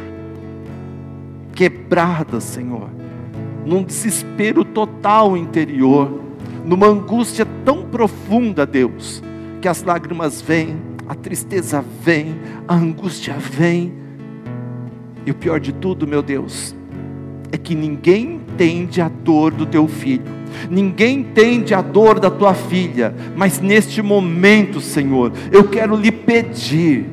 quebradas, 1.53 2.45
Senhor, 2.45 2.88
num 3.64 3.83
desespero 3.83 4.64
total 4.64 5.37
interior, 5.37 6.21
numa 6.64 6.87
angústia 6.87 7.45
tão 7.64 7.85
profunda, 7.85 8.64
Deus, 8.64 9.21
que 9.61 9.66
as 9.69 9.83
lágrimas 9.83 10.40
vêm, 10.40 10.79
a 11.09 11.14
tristeza 11.14 11.85
vem, 12.03 12.37
a 12.66 12.75
angústia 12.75 13.35
vem. 13.38 13.92
E 15.25 15.31
o 15.31 15.35
pior 15.35 15.61
de 15.61 15.73
tudo, 15.73 16.07
meu 16.07 16.23
Deus, 16.23 16.75
é 17.53 17.57
que 17.57 17.75
ninguém 17.75 18.35
entende 18.35 19.01
a 19.01 19.09
dor 19.09 19.53
do 19.53 19.66
teu 19.66 19.87
filho, 19.87 20.25
ninguém 20.71 21.21
entende 21.21 21.75
a 21.75 21.83
dor 21.83 22.19
da 22.19 22.31
tua 22.31 22.55
filha, 22.55 23.14
mas 23.37 23.61
neste 23.61 24.03
momento, 24.03 24.81
Senhor, 24.81 25.33
eu 25.53 25.64
quero 25.69 25.97
lhe 25.97 26.12
pedir, 26.12 27.07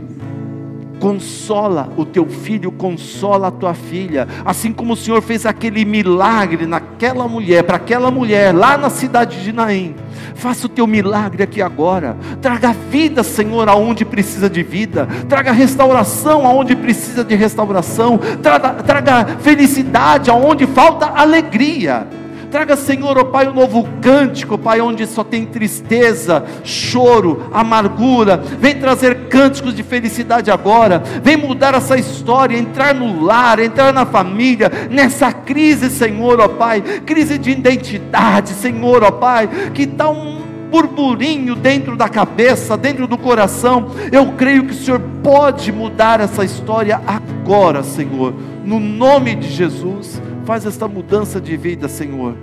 consola 1.03 1.89
o 1.97 2.05
teu 2.05 2.25
filho, 2.25 2.71
consola 2.71 3.49
a 3.49 3.51
tua 3.51 3.73
filha, 3.73 4.25
assim 4.45 4.71
como 4.71 4.93
o 4.93 4.95
Senhor 4.95 5.21
fez 5.21 5.45
aquele 5.45 5.83
milagre 5.83 6.65
naquela 6.65 7.27
mulher, 7.27 7.61
para 7.63 7.75
aquela 7.75 8.09
mulher 8.09 8.55
lá 8.55 8.77
na 8.77 8.89
cidade 8.89 9.43
de 9.43 9.51
Naim. 9.51 9.93
Faça 10.33 10.65
o 10.65 10.69
teu 10.69 10.87
milagre 10.87 11.43
aqui 11.43 11.61
agora. 11.61 12.15
Traga 12.41 12.71
vida, 12.89 13.21
Senhor, 13.21 13.67
aonde 13.67 14.05
precisa 14.05 14.49
de 14.49 14.63
vida. 14.63 15.05
Traga 15.27 15.51
restauração 15.51 16.47
aonde 16.47 16.73
precisa 16.73 17.21
de 17.21 17.35
restauração. 17.35 18.17
Traga, 18.41 18.69
traga 18.75 19.25
felicidade 19.41 20.29
aonde 20.29 20.65
falta 20.65 21.07
alegria. 21.07 22.07
Traga, 22.53 22.75
Senhor, 22.75 23.17
ó 23.17 23.21
oh 23.21 23.25
Pai, 23.25 23.47
um 23.47 23.53
novo 23.55 23.83
cântico, 23.99 24.59
Pai, 24.59 24.79
onde 24.79 25.07
só 25.07 25.23
tem 25.23 25.43
tristeza, 25.43 26.45
choro, 26.63 27.49
amargura. 27.51 28.37
Vem 28.37 28.77
trazer 28.79 29.22
cânticos 29.33 29.73
de 29.73 29.81
felicidade 29.81 30.51
agora. 30.51 31.01
Vem 31.23 31.35
mudar 31.35 31.73
essa 31.73 31.97
história, 31.97 32.55
entrar 32.55 32.93
no 32.93 33.25
lar, 33.25 33.57
entrar 33.57 33.91
na 33.91 34.05
família, 34.05 34.71
nessa 34.91 35.33
crise, 35.33 35.89
Senhor, 35.89 36.39
ó 36.39 36.47
Pai, 36.47 36.81
crise 37.03 37.39
de 37.39 37.49
identidade, 37.49 38.49
Senhor, 38.49 39.03
ó 39.03 39.09
Pai, 39.09 39.49
que 39.73 39.83
está 39.83 40.07
um 40.07 40.43
burburinho 40.69 41.55
dentro 41.55 41.97
da 41.97 42.07
cabeça, 42.07 42.77
dentro 42.77 43.07
do 43.07 43.17
coração. 43.17 43.87
Eu 44.11 44.33
creio 44.33 44.65
que 44.65 44.73
o 44.73 44.75
Senhor 44.75 45.01
pode 45.23 45.71
mudar 45.71 46.19
essa 46.19 46.45
história 46.45 47.01
agora, 47.07 47.81
Senhor, 47.81 48.35
no 48.63 48.79
nome 48.79 49.33
de 49.33 49.49
Jesus. 49.49 50.21
Faz 50.45 50.63
esta 50.63 50.87
mudança 50.87 51.41
de 51.41 51.57
vida, 51.57 51.87
Senhor. 51.87 52.35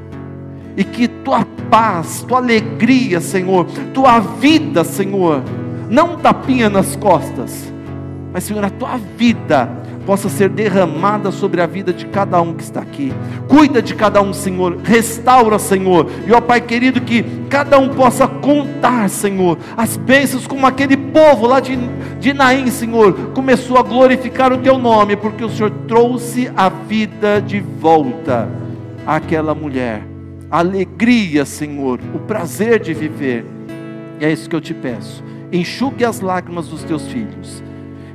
E 0.76 0.83
que 0.83 1.07
tua 1.07 1.46
paz, 1.70 2.24
tua 2.26 2.38
alegria, 2.38 3.20
Senhor, 3.20 3.66
tua 3.92 4.18
vida, 4.18 4.83
Senhor, 4.83 5.42
não 5.90 6.16
tapinha 6.16 6.70
nas 6.70 6.96
costas, 6.96 7.70
mas, 8.33 8.44
Senhor, 8.44 8.64
a 8.64 8.70
tua 8.70 8.96
vida 8.96 9.68
possa 10.07 10.29
ser 10.29 10.48
derramada 10.48 11.31
sobre 11.31 11.61
a 11.61 11.66
vida 11.66 11.92
de 11.92 12.07
cada 12.07 12.40
um 12.40 12.55
que 12.55 12.62
está 12.62 12.81
aqui. 12.81 13.12
Cuida 13.48 13.83
de 13.83 13.94
cada 13.94 14.22
um, 14.22 14.33
Senhor. 14.33 14.79
Restaura, 14.83 15.59
Senhor. 15.59 16.09
E 16.26 16.33
ó 16.33 16.40
Pai 16.40 16.61
querido, 16.61 17.00
que 17.00 17.24
cada 17.48 17.79
um 17.79 17.88
possa 17.88 18.26
contar, 18.26 19.09
Senhor, 19.11 19.59
as 19.76 19.96
bênçãos 19.96 20.46
como 20.46 20.66
aquele 20.66 20.96
povo 20.96 21.46
lá 21.46 21.61
de, 21.61 21.76
de 22.18 22.33
Naim, 22.33 22.68
Senhor, 22.68 23.12
começou 23.35 23.79
a 23.79 23.83
glorificar 23.83 24.53
o 24.53 24.59
teu 24.59 24.79
nome, 24.79 25.16
porque 25.16 25.44
o 25.44 25.50
Senhor 25.50 25.70
trouxe 25.87 26.50
a 26.57 26.68
vida 26.68 27.40
de 27.40 27.61
volta 27.61 28.48
àquela 29.07 29.55
mulher. 29.55 30.03
Alegria, 30.50 31.44
Senhor, 31.44 32.00
o 32.14 32.18
prazer 32.20 32.81
de 32.81 32.94
viver. 32.94 33.44
E 34.20 34.24
é 34.24 34.33
isso 34.33 34.48
que 34.48 34.57
eu 34.57 34.61
te 34.61 34.74
peço. 34.74 35.22
Enxugue 35.53 36.05
as 36.05 36.21
lágrimas 36.21 36.69
dos 36.69 36.83
teus 36.85 37.07
filhos 37.09 37.63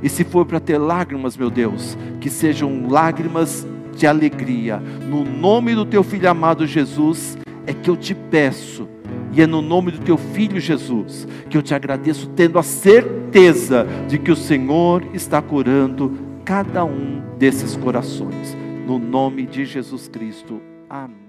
e 0.02 0.08
se 0.08 0.24
for 0.24 0.44
para 0.44 0.60
ter 0.60 0.78
lágrimas, 0.78 1.36
meu 1.36 1.50
Deus, 1.50 1.96
que 2.20 2.30
sejam 2.30 2.88
lágrimas 2.88 3.66
de 3.96 4.06
alegria. 4.06 4.78
No 4.78 5.24
nome 5.24 5.74
do 5.74 5.84
teu 5.84 6.02
filho 6.02 6.30
amado 6.30 6.66
Jesus, 6.66 7.36
é 7.66 7.72
que 7.72 7.90
eu 7.90 7.96
te 7.96 8.14
peço. 8.14 8.88
E 9.32 9.42
é 9.42 9.46
no 9.46 9.60
nome 9.60 9.90
do 9.90 9.98
teu 9.98 10.16
filho 10.16 10.60
Jesus 10.60 11.26
que 11.50 11.56
eu 11.56 11.62
te 11.62 11.74
agradeço, 11.74 12.28
tendo 12.36 12.58
a 12.58 12.62
certeza 12.62 13.86
de 14.08 14.18
que 14.18 14.30
o 14.30 14.36
Senhor 14.36 15.04
está 15.12 15.42
curando 15.42 16.16
cada 16.44 16.84
um 16.84 17.22
desses 17.38 17.76
corações. 17.76 18.56
No 18.86 18.98
nome 18.98 19.46
de 19.46 19.64
Jesus 19.64 20.08
Cristo. 20.08 20.62
Amém. 20.88 21.25